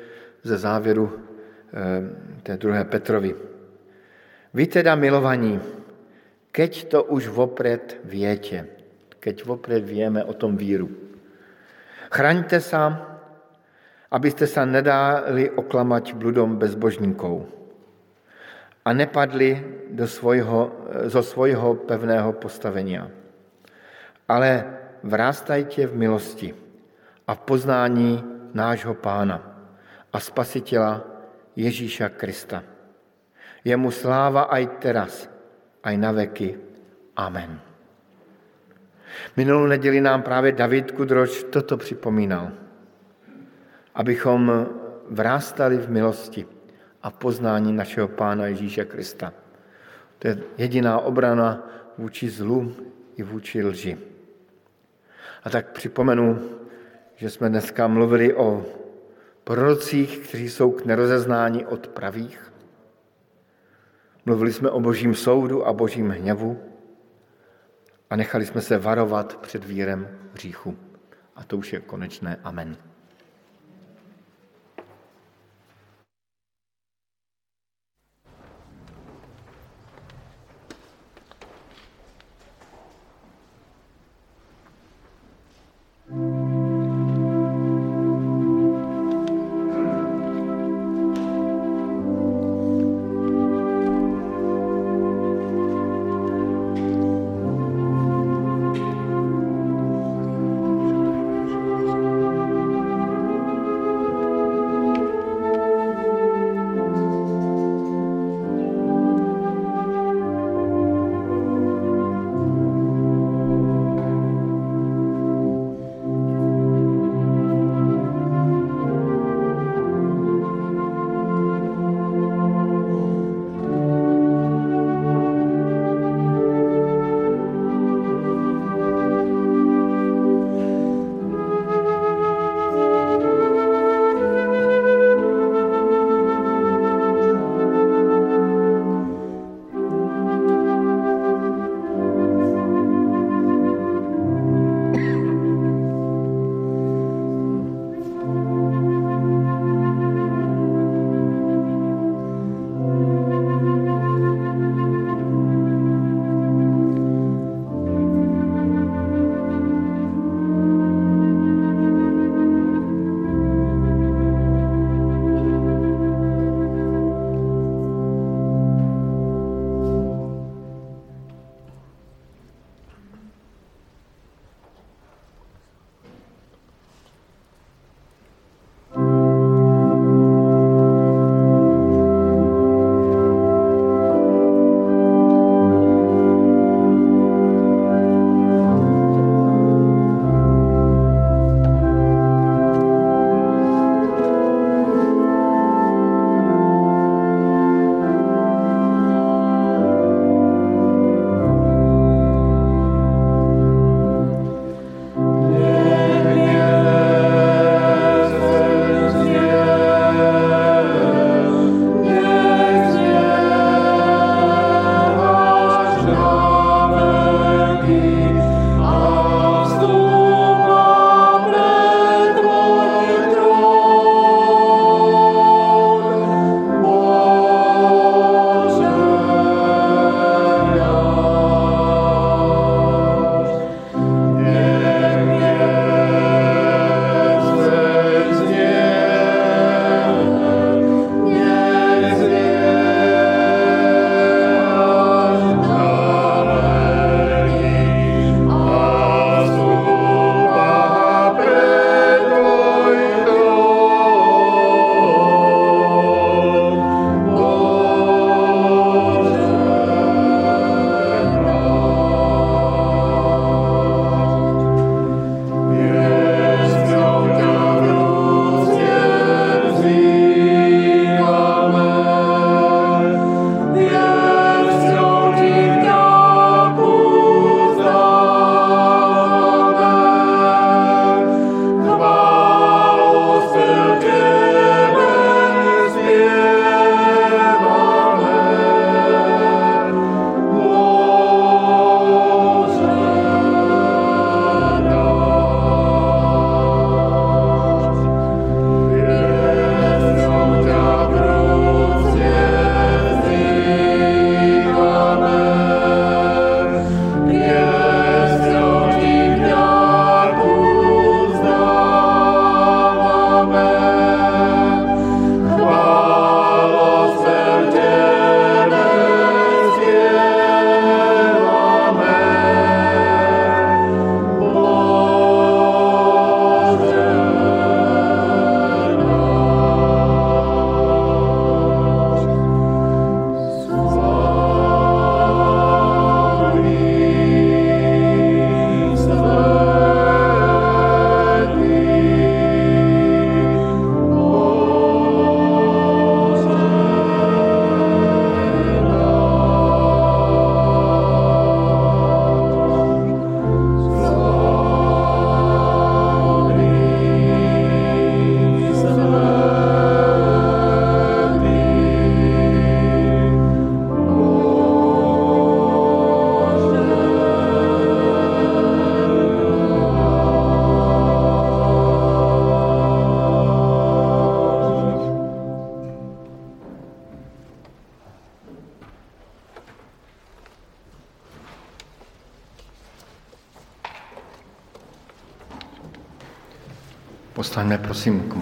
ze 0.42 0.58
závěru 0.58 1.12
eh, 1.12 2.42
té 2.42 2.56
druhé 2.56 2.84
Petrovi. 2.84 3.34
Vy 4.54 4.66
teda 4.66 4.94
milovaní, 4.94 5.60
keď 6.52 6.88
to 6.88 7.04
už 7.04 7.28
vopred 7.28 8.00
viete, 8.04 8.66
keď 9.20 9.44
vopred 9.44 9.84
vieme 9.84 10.24
o 10.24 10.32
tom 10.32 10.56
víru. 10.56 10.88
Chraňte 12.10 12.60
se 12.60 12.76
abyste 14.10 14.46
se 14.46 14.66
nedáli 14.66 15.50
oklamať 15.50 16.16
bludom 16.16 16.56
bezbožníkov 16.56 17.44
a 18.84 18.92
nepadli 18.92 19.64
do 19.92 20.08
svojho, 20.08 20.72
zo 21.12 21.20
svojho 21.20 21.84
pevného 21.84 22.32
postavenia. 22.40 23.12
Ale 24.28 24.64
vrástajte 25.02 25.86
v 25.86 25.96
milosti 25.96 26.54
a 27.26 27.34
v 27.34 27.40
poznání 27.40 28.24
nášho 28.54 28.94
pána 28.94 29.42
a 30.12 30.20
spasitela 30.20 31.04
Ježíša 31.56 32.08
Krista. 32.08 32.62
Jemu 33.64 33.90
sláva 33.90 34.48
aj 34.48 34.64
teraz, 34.78 35.12
aj 35.82 35.94
na 35.98 36.12
veky. 36.12 36.56
Amen. 37.16 37.60
Minulou 39.36 39.66
neděli 39.66 40.00
nám 40.00 40.22
právě 40.22 40.52
David 40.52 40.90
Kudroč 40.92 41.42
toto 41.42 41.76
připomínal 41.76 42.68
abychom 43.98 44.66
vrástali 45.10 45.76
v 45.76 45.90
milosti 45.90 46.46
a 47.02 47.10
poznání 47.10 47.72
našeho 47.72 48.08
Pána 48.08 48.46
Ježíše 48.46 48.84
Krista. 48.84 49.32
To 50.18 50.28
je 50.28 50.38
jediná 50.58 50.98
obrana 50.98 51.66
vůči 51.98 52.30
zlu 52.30 52.74
i 53.16 53.22
vůči 53.22 53.64
lži. 53.64 53.98
A 55.44 55.50
tak 55.50 55.72
připomenu, 55.72 56.50
že 57.16 57.30
jsme 57.30 57.48
dneska 57.48 57.86
mluvili 57.86 58.34
o 58.34 58.64
prorocích, 59.44 60.18
kteří 60.18 60.50
jsou 60.50 60.70
k 60.72 60.84
nerozeznání 60.84 61.66
od 61.66 61.88
pravých. 61.88 62.52
Mluvili 64.26 64.52
jsme 64.52 64.70
o 64.70 64.80
božím 64.80 65.14
soudu 65.14 65.66
a 65.66 65.72
božím 65.72 66.10
hněvu. 66.10 66.62
a 68.10 68.16
nechali 68.16 68.46
jsme 68.46 68.60
se 68.60 68.78
varovat 68.78 69.36
před 69.36 69.64
vírem 69.64 70.08
hříchu. 70.32 70.76
A 71.36 71.44
to 71.44 71.56
už 71.56 71.72
je 71.72 71.80
konečné. 71.80 72.36
Amen. 72.44 72.87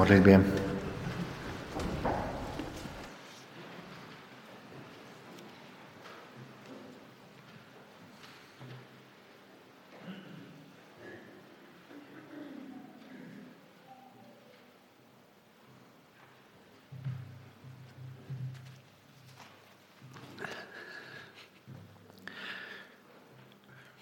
Modlitbě. 0.06 0.40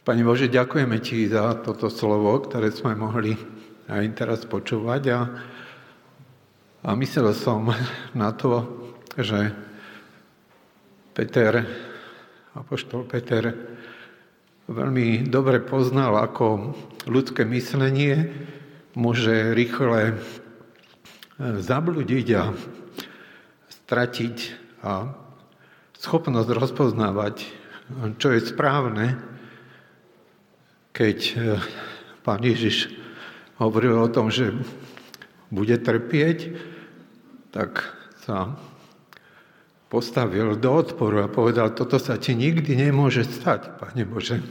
Pane 0.04 0.20
Bože, 0.20 0.52
ďakujeme 0.52 1.00
Ti 1.00 1.32
za 1.32 1.64
toto 1.64 1.88
slovo, 1.88 2.36
ktoré 2.44 2.68
sme 2.68 2.92
mohli 2.92 3.40
aj 3.88 4.04
teraz 4.12 4.44
počúvať 4.44 5.02
a, 5.08 5.18
a 6.84 6.92
myslel 6.94 7.32
som 7.32 7.72
na 8.12 8.30
to, 8.36 8.68
že 9.16 9.50
Peter, 11.16 11.64
apoštol 12.52 13.08
Peter, 13.08 13.56
veľmi 14.68 15.24
dobre 15.26 15.64
poznal, 15.64 16.20
ako 16.20 16.76
ľudské 17.08 17.48
myslenie 17.48 18.30
môže 18.94 19.56
rýchle 19.56 20.20
zabludiť 21.40 22.26
a 22.36 22.52
stratiť 23.66 24.36
a 24.84 25.08
schopnosť 25.98 26.50
rozpoznávať, 26.52 27.36
čo 28.20 28.28
je 28.30 28.40
správne 28.44 29.34
keď 30.94 31.18
e, 31.18 31.34
pán 32.22 32.38
Ježiš 32.38 32.94
hovoril 33.58 33.98
o 33.98 34.06
tom, 34.06 34.30
že 34.30 34.54
bude 35.50 35.74
trpieť, 35.74 36.54
tak 37.54 37.86
sa 38.26 38.50
postavil 39.86 40.58
do 40.58 40.74
odporu 40.74 41.22
a 41.22 41.30
povedal, 41.30 41.70
toto 41.70 42.02
sa 42.02 42.18
ti 42.18 42.34
nikdy 42.34 42.74
nemôže 42.74 43.22
stať, 43.22 43.78
Pane 43.78 44.02
Bože. 44.02 44.42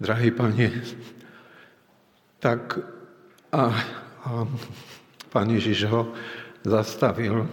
Drahý 0.00 0.32
Pane, 0.32 0.72
tak 2.40 2.80
a, 3.52 3.76
a 4.24 4.30
pán 5.28 5.48
Ježiš 5.52 5.84
ho 5.92 6.16
zastavil. 6.64 7.44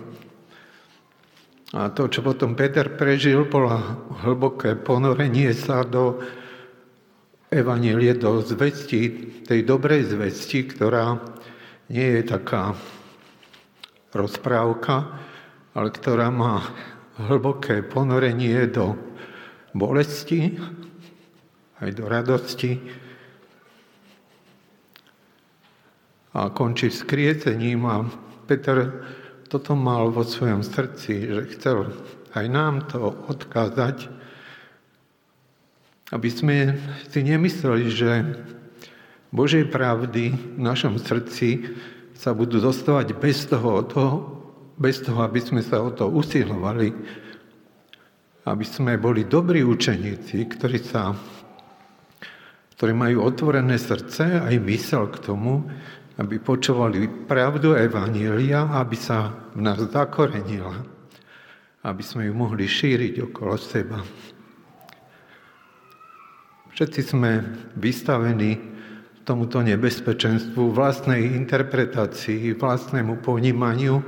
A 1.76 1.91
to, 1.91 2.08
čo 2.08 2.24
potom 2.24 2.55
Peter 2.55 2.95
prežil, 2.95 3.43
bolo 3.51 3.76
hlboké 4.24 4.80
ponorenie 4.80 5.51
sa 5.51 5.84
do 5.84 6.24
Evanílie 7.51 8.16
do 8.16 8.39
zvesti, 8.39 9.12
tej 9.43 9.68
dobrej 9.68 10.16
zvesti, 10.16 10.64
ktorá 10.64 11.20
nie 11.91 12.20
je 12.20 12.24
taká 12.24 12.72
rozprávka, 14.12 15.20
ale 15.76 15.89
ktorá 15.91 16.32
má 16.32 16.64
hlboké 17.18 17.82
ponorenie 17.82 18.70
do 18.70 18.93
bolesti, 19.74 20.58
aj 21.82 21.89
do 21.93 22.05
radosti. 22.10 22.78
A 26.38 26.53
končí 26.53 26.93
skrietením 26.93 27.82
a 27.89 28.05
Peter 28.45 29.01
toto 29.49 29.74
mal 29.74 30.14
vo 30.14 30.22
svojom 30.22 30.62
srdci, 30.62 31.14
že 31.26 31.41
chcel 31.58 31.89
aj 32.38 32.45
nám 32.51 32.86
to 32.91 33.01
odkázať, 33.01 34.12
aby 36.14 36.30
sme 36.30 36.55
si 37.10 37.20
nemysleli, 37.26 37.84
že 37.89 38.12
Božej 39.34 39.68
pravdy 39.68 40.55
v 40.55 40.62
našom 40.62 40.95
srdci 41.01 41.68
sa 42.18 42.34
budú 42.34 42.57
dostávať 42.57 43.13
bez 43.13 43.45
toho, 43.45 43.86
toho, 43.86 44.15
bez 44.74 45.05
toho, 45.05 45.22
aby 45.22 45.38
sme 45.38 45.61
sa 45.61 45.86
o 45.86 45.93
to 45.93 46.09
usilovali, 46.09 46.89
aby 48.49 48.65
sme 48.65 48.97
boli 48.97 49.30
dobrí 49.30 49.61
učeníci, 49.61 50.49
ktorí, 50.49 50.82
sa, 50.82 51.13
ktorí 52.74 52.93
majú 52.97 53.22
otvorené 53.22 53.78
srdce 53.78 54.41
aj 54.41 54.55
mysel 54.65 55.13
k 55.13 55.22
tomu, 55.22 55.61
aby 56.18 56.41
počúvali 56.41 57.30
pravdu 57.30 57.78
Evanília, 57.78 58.65
aby 58.74 58.97
sa 58.97 59.30
v 59.53 59.61
nás 59.61 59.78
zakorenila, 59.78 60.82
aby 61.86 62.01
sme 62.01 62.26
ju 62.26 62.34
mohli 62.34 62.65
šíriť 62.65 63.30
okolo 63.30 63.53
seba. 63.61 64.01
Všetci 66.74 67.01
sme 67.13 67.32
vystavení 67.78 68.57
tomuto 69.28 69.59
nebezpečenstvu, 69.59 70.71
vlastnej 70.71 71.36
interpretácii, 71.36 72.55
vlastnému 72.55 73.19
ponímaniu. 73.19 73.99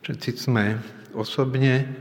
Všetci 0.00 0.30
sme 0.40 0.80
osobne 1.12 1.92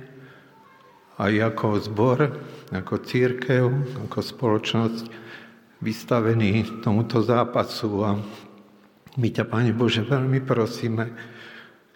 aj 1.19 1.51
ako 1.51 1.67
zbor, 1.83 2.31
ako 2.71 2.95
církev, 3.03 3.67
ako 4.07 4.19
spoločnosť 4.23 5.05
vystavení 5.83 6.79
tomuto 6.79 7.19
zápasu 7.19 7.91
a 8.07 8.15
my 9.19 9.27
ťa, 9.27 9.43
Pane 9.43 9.75
Bože, 9.75 10.07
veľmi 10.07 10.39
prosíme, 10.47 11.11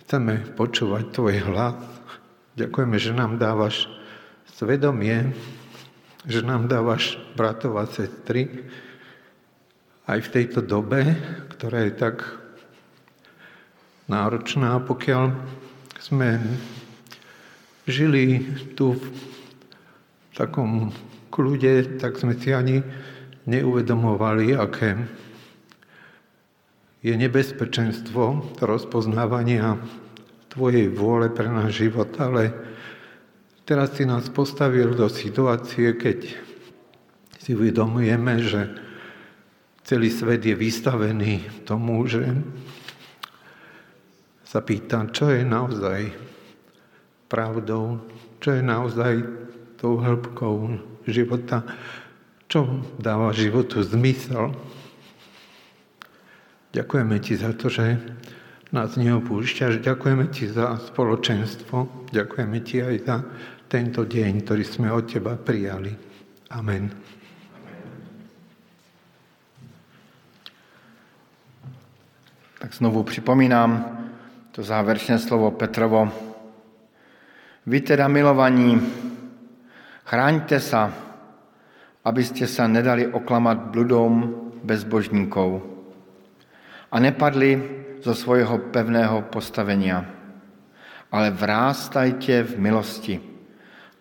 chceme 0.04 0.44
počúvať 0.60 1.08
Tvoj 1.16 1.36
hlas. 1.48 1.80
Ďakujeme, 2.60 2.98
že 3.00 3.16
nám 3.16 3.40
dávaš 3.40 3.88
svedomie, 4.60 5.32
že 6.28 6.44
nám 6.44 6.68
dávaš 6.68 7.16
bratov 7.40 7.80
a 7.80 7.88
sestry 7.88 8.68
aj 10.08 10.20
v 10.24 10.32
tejto 10.34 10.64
dobe, 10.64 11.04
ktorá 11.52 11.84
je 11.86 11.94
tak 11.94 12.24
náročná, 14.08 14.80
pokiaľ 14.80 15.36
sme 16.00 16.40
žili 17.86 18.48
tu 18.74 18.96
v 18.96 19.06
takom 20.32 20.96
kľude, 21.28 22.00
tak 22.00 22.16
sme 22.16 22.40
si 22.40 22.56
ani 22.56 22.80
neuvedomovali, 23.44 24.56
aké 24.56 24.96
je 27.04 27.14
nebezpečenstvo 27.14 28.58
rozpoznávania 28.64 29.78
Tvojej 30.48 30.90
vôle 30.90 31.30
pre 31.30 31.46
náš 31.46 31.86
život, 31.86 32.10
ale 32.18 32.50
Teraz 33.68 34.00
si 34.00 34.08
nás 34.08 34.32
postavil 34.32 34.96
do 34.96 35.12
situácie, 35.12 35.92
keď 36.00 36.40
si 37.36 37.52
uvedomujeme, 37.52 38.40
že 38.40 38.72
celý 39.88 40.12
svet 40.12 40.44
je 40.44 40.52
vystavený 40.52 41.64
tomu, 41.64 42.04
že 42.04 42.28
sa 44.44 44.60
pýta, 44.60 45.08
čo 45.16 45.32
je 45.32 45.48
naozaj 45.48 46.12
pravdou, 47.32 48.04
čo 48.44 48.52
je 48.52 48.62
naozaj 48.64 49.14
tou 49.80 50.04
hĺbkou 50.04 50.76
života, 51.08 51.64
čo 52.52 52.84
dáva 53.00 53.32
životu 53.32 53.80
zmysel. 53.80 54.52
Ďakujeme 56.76 57.16
ti 57.24 57.40
za 57.40 57.56
to, 57.56 57.72
že 57.72 57.96
nás 58.76 59.00
neopúšťaš. 59.00 59.80
Ďakujeme 59.80 60.28
ti 60.28 60.52
za 60.52 60.76
spoločenstvo. 60.84 62.12
Ďakujeme 62.12 62.58
ti 62.60 62.84
aj 62.84 62.96
za 63.08 63.18
tento 63.72 64.04
deň, 64.04 64.44
ktorý 64.44 64.64
sme 64.68 64.92
od 64.92 65.08
Teba 65.08 65.40
prijali. 65.40 65.96
Amen. 66.52 67.17
Tak 72.60 72.74
znovu 72.74 73.04
připomínám 73.04 73.98
to 74.52 74.64
závěrečné 74.64 75.20
slovo 75.20 75.52
Petrovo. 75.52 76.10
Vy 77.66 77.82
teda 77.82 78.08
milovaní, 78.08 78.82
chráňte 80.02 80.58
sa, 80.58 80.90
abyste 82.02 82.50
sa 82.50 82.66
nedali 82.66 83.06
oklamat 83.06 83.70
bludom 83.70 84.34
bezbožníkov 84.66 85.62
a 86.90 86.96
nepadli 86.98 87.62
zo 88.02 88.18
svojho 88.18 88.74
pevného 88.74 89.22
postavenia, 89.30 90.02
ale 91.14 91.30
vrástajte 91.30 92.42
v 92.42 92.54
milosti 92.58 93.16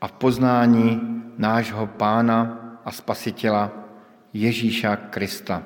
a 0.01 0.09
v 0.09 0.13
poznání 0.17 0.89
nášho 1.37 1.87
Pána 2.01 2.41
a 2.81 2.89
Spasitela 2.89 3.69
Ježíša 4.33 5.13
Krista. 5.13 5.61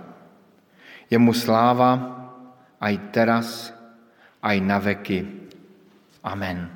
Jemu 1.06 1.30
sláva 1.30 2.19
aj 2.80 2.94
teraz, 3.12 3.76
aj 4.42 4.56
na 4.60 4.78
veky. 4.80 5.26
Amen. 6.24 6.68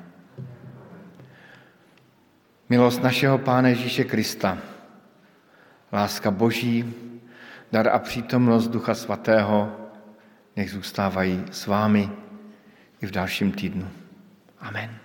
Milost 2.69 3.03
našeho 3.03 3.37
Pána 3.37 3.69
Ježíše 3.69 4.03
Krista, 4.09 4.57
láska 5.93 6.31
Boží, 6.31 6.85
dar 7.71 7.87
a 7.87 7.99
přítomnost 7.99 8.67
Ducha 8.67 8.95
Svatého 8.95 9.69
nech 10.55 10.71
zůstávají 10.71 11.45
s 11.51 11.67
vámi 11.67 12.09
i 13.01 13.05
v 13.05 13.11
dalším 13.11 13.51
týdnu. 13.51 13.89
Amen. 14.59 14.89
Amen. 14.89 15.04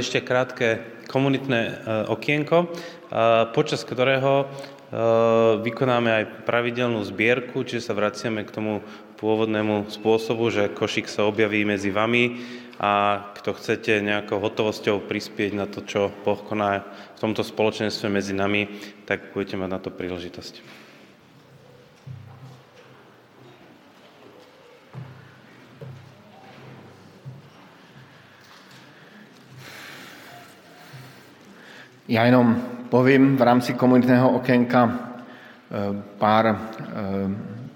Ešte 0.00 0.24
krátke 0.24 0.80
komunitné 1.06 1.60
e, 1.60 1.72
okienko, 2.08 2.58
e, 2.64 2.66
počas 3.52 3.84
ktorého 3.84 4.48
vykonáme 5.62 6.10
aj 6.10 6.24
pravidelnú 6.50 7.06
zbierku, 7.06 7.62
čiže 7.62 7.86
sa 7.86 7.94
vraciame 7.94 8.42
k 8.42 8.50
tomu 8.50 8.82
pôvodnému 9.22 9.86
spôsobu, 9.86 10.50
že 10.50 10.66
košík 10.74 11.06
sa 11.06 11.30
objaví 11.30 11.62
medzi 11.62 11.94
vami 11.94 12.42
a 12.80 13.22
kto 13.36 13.54
chcete 13.54 14.00
nejakou 14.00 14.40
hotovosťou 14.40 15.04
prispieť 15.04 15.52
na 15.54 15.70
to, 15.70 15.84
čo 15.84 16.10
Boh 16.24 16.40
koná 16.42 16.82
v 17.14 17.18
tomto 17.20 17.44
spoločenstve 17.44 18.08
medzi 18.08 18.34
nami, 18.34 18.66
tak 19.06 19.30
budete 19.36 19.60
mať 19.60 19.70
na 19.70 19.78
to 19.78 19.92
príležitosť. 19.92 20.88
Já 32.10 32.24
jenom 32.24 32.62
povím 32.88 33.36
v 33.36 33.42
rámci 33.42 33.74
komunitného 33.74 34.30
okénka 34.30 34.92
eh, 34.92 36.02
pár, 36.18 36.46
eh, 36.46 36.94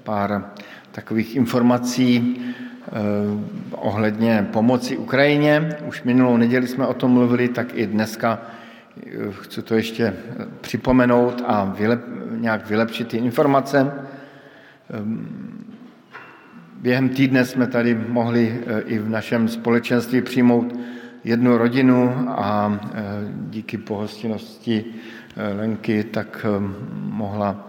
pár 0.02 0.50
takových 0.92 1.36
informací 1.36 2.36
eh, 2.38 2.90
ohledně 3.70 4.48
pomoci 4.52 4.96
Ukrajině. 4.96 5.76
Už 5.86 6.02
minulou 6.02 6.36
neděli 6.36 6.66
jsme 6.66 6.86
o 6.86 6.94
tom 6.94 7.10
mluvili, 7.10 7.48
tak 7.48 7.66
i 7.74 7.86
dneska 7.86 8.42
chci 9.30 9.62
to 9.62 9.74
ještě 9.74 10.14
připomenout 10.60 11.42
a 11.46 11.64
vylep, 11.64 12.00
nějak 12.30 12.68
vylepšit 12.68 13.08
ty 13.08 13.16
informace. 13.16 13.92
Během 16.80 17.08
týdne 17.08 17.44
jsme 17.44 17.66
tady 17.66 18.00
mohli 18.08 18.60
i 18.86 18.98
v 18.98 19.08
našem 19.08 19.48
společenství 19.48 20.20
přijmout 20.20 20.74
jednu 21.24 21.58
rodinu 21.58 22.26
a 22.28 22.78
e, 22.94 23.02
díky 23.50 23.78
pohostinnosti 23.78 24.84
e, 25.36 25.54
Lenky 25.54 26.04
tak 26.04 26.46
e, 26.48 26.60
mohla 26.94 27.68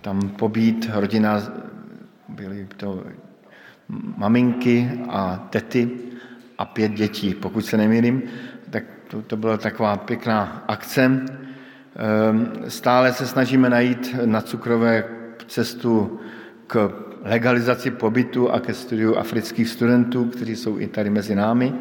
tam 0.00 0.20
pobít. 0.20 0.90
Rodina 0.94 1.42
byly 2.28 2.68
to 2.76 3.04
maminky 4.16 4.90
a 5.08 5.46
tety 5.50 5.90
a 6.58 6.64
pět 6.64 6.92
dětí, 6.92 7.34
pokud 7.34 7.66
se 7.66 7.76
nemýlím. 7.76 8.22
Tak 8.70 8.84
to, 9.10 9.22
to 9.22 9.36
byla 9.36 9.56
taková 9.56 9.96
pěkná 9.96 10.64
akce. 10.68 11.24
Stále 12.68 13.12
se 13.12 13.26
snažíme 13.26 13.70
najít 13.70 14.16
na 14.24 14.40
cukrové 14.40 15.04
cestu 15.46 16.20
k 16.66 16.90
legalizaci 17.22 17.90
pobytu 17.90 18.50
a 18.52 18.60
ke 18.60 18.74
studiu 18.74 19.16
afrických 19.16 19.68
studentů, 19.68 20.24
kteří 20.24 20.56
jsou 20.56 20.78
i 20.78 20.86
tady 20.86 21.10
mezi 21.10 21.34
námi. 21.34 21.74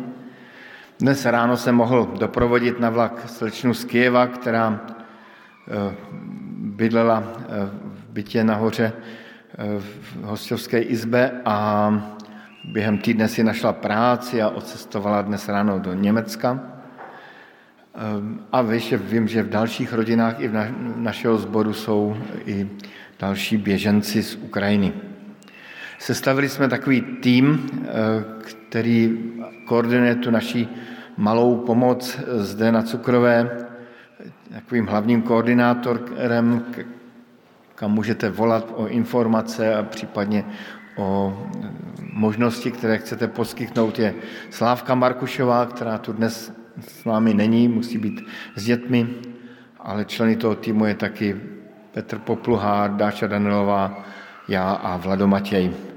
Dnes 1.00 1.26
ráno 1.26 1.58
jsem 1.58 1.76
mohl 1.76 2.14
doprovodit 2.20 2.80
na 2.80 2.90
vlak 2.90 3.30
slečnu 3.30 3.74
z 3.74 3.84
Kieva, 3.86 4.28
která 4.28 4.82
eh, 4.82 5.96
bydlela 6.58 7.24
eh, 7.40 7.46
v 7.94 8.10
bytě 8.10 8.44
nahoře 8.44 8.94
eh, 8.94 9.80
v 9.80 10.24
hostovské 10.24 10.82
izbe 10.82 11.32
a 11.46 11.90
během 12.64 12.98
týdne 12.98 13.28
si 13.28 13.44
našla 13.44 13.74
práci 13.74 14.42
a 14.42 14.50
odcestovala 14.50 15.22
dnes 15.22 15.48
ráno 15.50 15.80
do 15.80 15.94
Německa. 15.94 16.60
A 18.52 18.62
ještě 18.62 18.98
vím, 18.98 19.28
že 19.28 19.44
v 19.44 19.50
dalších 19.50 19.94
rodinách 19.94 20.40
i 20.40 20.48
v 20.48 20.74
našeho 20.96 21.38
sboru 21.38 21.74
jsou 21.74 22.18
i 22.46 22.70
další 23.20 23.58
běženci 23.58 24.24
z 24.24 24.36
Ukrajiny. 24.36 24.94
Sestavili 26.00 26.50
jsme 26.50 26.70
takový 26.70 27.02
tým, 27.02 27.70
který 28.70 29.18
koordinuje 29.66 30.16
tu 30.16 30.32
naší 30.32 30.70
malou 31.18 31.56
pomoc 31.56 32.20
zde 32.28 32.72
na 32.72 32.82
Cukrové, 32.82 33.68
takovým 34.54 34.88
hlavním 34.88 35.22
koordinátorem, 35.22 36.66
kam 37.76 37.92
můžete 37.92 38.30
volat 38.30 38.74
o 38.76 38.88
informace 38.88 39.76
a 39.76 39.84
případně 39.84 40.46
o 40.98 41.38
možnosti, 42.14 42.72
které 42.72 42.98
chcete 42.98 43.28
poskytnout, 43.28 44.00
je 44.00 44.14
Slávka 44.50 44.96
Markušová, 44.96 45.66
která 45.66 45.98
tu 45.98 46.14
dnes 46.14 46.54
s 46.88 47.06
námi 47.06 47.34
není, 47.34 47.68
musí 47.68 47.98
být 47.98 48.26
s 48.56 48.64
dětmi, 48.64 49.08
ale 49.80 50.06
členy 50.06 50.36
toho 50.36 50.56
týmu 50.56 50.86
je 50.86 50.96
taky 50.96 51.42
Petr 51.92 52.20
Popluhár, 52.20 52.96
Dáša 52.96 53.28
Danilová, 53.28 54.04
já 54.48 54.72
a 54.72 54.98
Vlado 54.98 55.28
Matěj. 55.28 55.97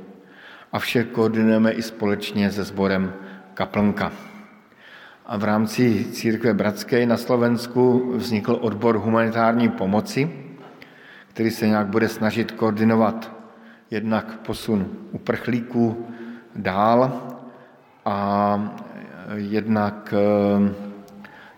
A 0.73 0.79
vše 0.79 1.05
koordinujeme 1.05 1.73
i 1.73 1.83
společně 1.83 2.51
se 2.51 2.65
sborem 2.65 3.13
Kaplnka. 3.55 4.13
A 5.27 5.37
v 5.37 5.45
rámci 5.45 6.05
církve 6.13 6.55
Bratské 6.55 7.07
na 7.07 7.17
Slovensku 7.17 8.13
vznikl 8.17 8.59
odbor 8.61 8.97
humanitární 8.97 9.69
pomoci, 9.69 10.31
který 11.29 11.51
se 11.51 11.67
nějak 11.67 11.87
bude 11.87 12.09
snažit 12.09 12.53
koordinovat 12.53 13.33
jednak 13.91 14.39
posun 14.39 14.89
uprchlíků 15.13 16.07
dál 16.57 17.23
a 18.05 18.75
jednak, 19.35 20.15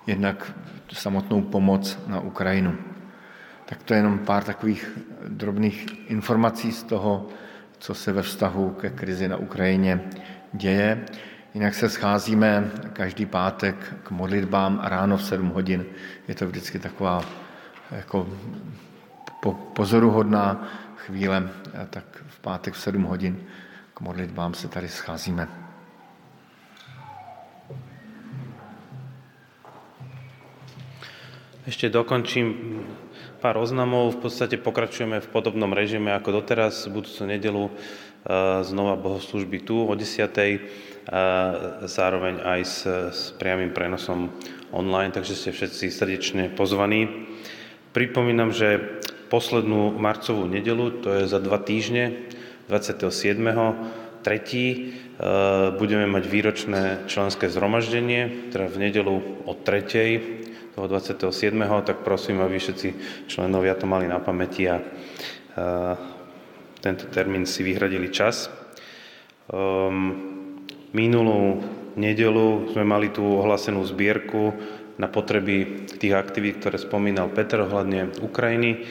jednak 0.06 0.52
samotnou 0.92 1.42
pomoc 1.42 1.98
na 2.06 2.20
Ukrajinu. 2.20 2.74
Tak 3.64 3.82
to 3.82 3.94
je 3.94 3.98
jenom 3.98 4.18
pár 4.18 4.44
takových 4.44 4.98
drobných 5.28 6.10
informací 6.10 6.72
z 6.72 6.82
toho, 6.82 7.28
co 7.83 7.95
se 7.95 8.12
ve 8.12 8.22
vztahu 8.22 8.70
ke 8.70 8.91
krizi 8.91 9.28
na 9.28 9.37
Ukrajině 9.37 10.01
děje. 10.53 11.05
Jinak 11.55 11.74
se 11.74 11.89
scházíme 11.89 12.70
každý 12.93 13.26
pátek 13.26 13.95
k 14.03 14.11
modlitbám 14.11 14.80
ráno 14.83 15.16
v 15.16 15.24
7 15.24 15.49
hodin. 15.49 15.85
Je 16.28 16.35
to 16.35 16.47
vždycky 16.47 16.78
taková 16.78 17.24
jako 17.91 18.28
pozoruhodná 19.74 20.68
chvíle, 20.97 21.51
tak 21.91 22.05
v 22.26 22.41
pátek 22.41 22.74
v 22.74 22.78
7 22.78 23.03
hodin 23.03 23.43
k 23.95 24.01
modlitbám 24.01 24.55
se 24.55 24.68
tady 24.68 24.89
scházíme. 24.89 25.49
Ešte 31.66 31.89
dokončím 31.89 32.55
pár 33.43 33.59
oznamov. 33.59 34.14
V 34.14 34.30
podstate 34.30 34.55
pokračujeme 34.55 35.18
v 35.18 35.28
podobnom 35.34 35.74
režime 35.74 36.14
ako 36.14 36.38
doteraz. 36.38 36.86
Budúcu 36.86 37.26
nedelu 37.26 37.66
eh, 37.66 38.62
znova 38.62 38.95
bohoslužby 38.95 39.66
tu 39.66 39.82
o 39.82 39.90
10 39.90 40.30
zároveň 41.82 42.47
aj 42.47 42.61
s, 42.62 42.78
s 42.86 43.20
priamým 43.34 43.74
prenosom 43.74 44.30
online, 44.70 45.11
takže 45.11 45.34
ste 45.34 45.51
všetci 45.51 45.90
srdečne 45.90 46.45
pozvaní. 46.55 47.26
Pripomínam, 47.90 48.55
že 48.55 49.03
poslednú 49.26 49.99
marcovú 49.99 50.47
nedelu, 50.47 51.03
to 51.03 51.11
je 51.18 51.22
za 51.26 51.43
dva 51.43 51.59
týždne, 51.59 52.30
27. 52.70 53.11
3. 54.22 55.74
budeme 55.82 56.07
mať 56.07 56.24
výročné 56.30 56.82
členské 57.11 57.51
zhromaždenie, 57.51 58.55
teda 58.55 58.70
v 58.70 58.76
nedelu 58.78 59.16
od 59.43 59.59
3. 59.66 60.51
toho 60.73 60.87
27. 60.89 61.53
tak 61.85 62.01
prosím, 62.01 62.41
aby 62.41 62.57
všetci 62.57 62.89
členovia 63.29 63.77
to 63.77 63.85
mali 63.85 64.09
na 64.09 64.18
pamäti 64.18 64.66
a 64.68 64.81
tento 66.81 67.05
termín 67.12 67.45
si 67.45 67.61
vyhradili 67.61 68.09
čas. 68.09 68.49
Um, 69.53 70.33
Minulú 70.93 71.64
nedelu 71.97 72.68
sme 72.77 72.85
mali 72.85 73.09
tú 73.09 73.25
ohlasenú 73.25 73.81
zbierku 73.81 74.53
na 75.01 75.09
potreby 75.09 75.89
tých 75.89 76.12
aktivít, 76.12 76.61
ktoré 76.61 76.77
spomínal 76.77 77.33
Peter 77.33 77.64
ohľadne 77.64 78.20
Ukrajiny. 78.20 78.85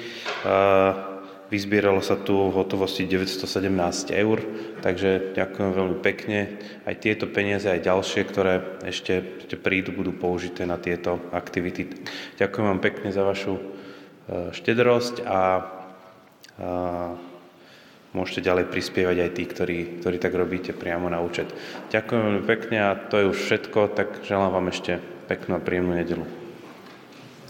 Vyzbieralo 1.52 2.00
sa 2.00 2.16
tu 2.16 2.48
v 2.48 2.56
hotovosti 2.56 3.04
917 3.04 3.68
eur, 4.16 4.40
takže 4.80 5.36
ďakujem 5.36 5.72
veľmi 5.76 5.98
pekne. 6.00 6.56
Aj 6.88 6.96
tieto 6.96 7.28
peniaze, 7.28 7.68
aj 7.68 7.84
ďalšie, 7.84 8.22
ktoré 8.24 8.80
ešte, 8.88 9.20
prídu, 9.60 9.92
budú 9.92 10.16
použité 10.16 10.64
na 10.64 10.80
tieto 10.80 11.20
aktivity. 11.36 11.92
Ďakujem 12.40 12.66
vám 12.72 12.80
pekne 12.80 13.12
za 13.12 13.28
vašu 13.28 13.60
e, 13.60 13.64
štedrosť 14.56 15.28
a, 15.28 15.36
a 15.36 15.40
môžete 18.16 18.48
ďalej 18.48 18.72
prispievať 18.72 19.18
aj 19.20 19.32
tí, 19.36 19.44
ktorí, 19.44 19.78
ktorí 20.00 20.18
tak 20.24 20.32
robíte 20.32 20.72
priamo 20.72 21.12
na 21.12 21.20
účet. 21.20 21.52
Ďakujem 21.92 22.22
veľmi 22.32 22.44
pekne 22.48 22.78
a 22.80 22.96
to 22.96 23.20
je 23.20 23.28
už 23.28 23.38
všetko, 23.38 23.92
tak 23.92 24.24
želám 24.24 24.56
vám 24.56 24.72
ešte 24.72 25.04
peknú 25.28 25.60
a 25.60 25.64
príjemnú 25.64 26.00
nedelu. 26.00 26.41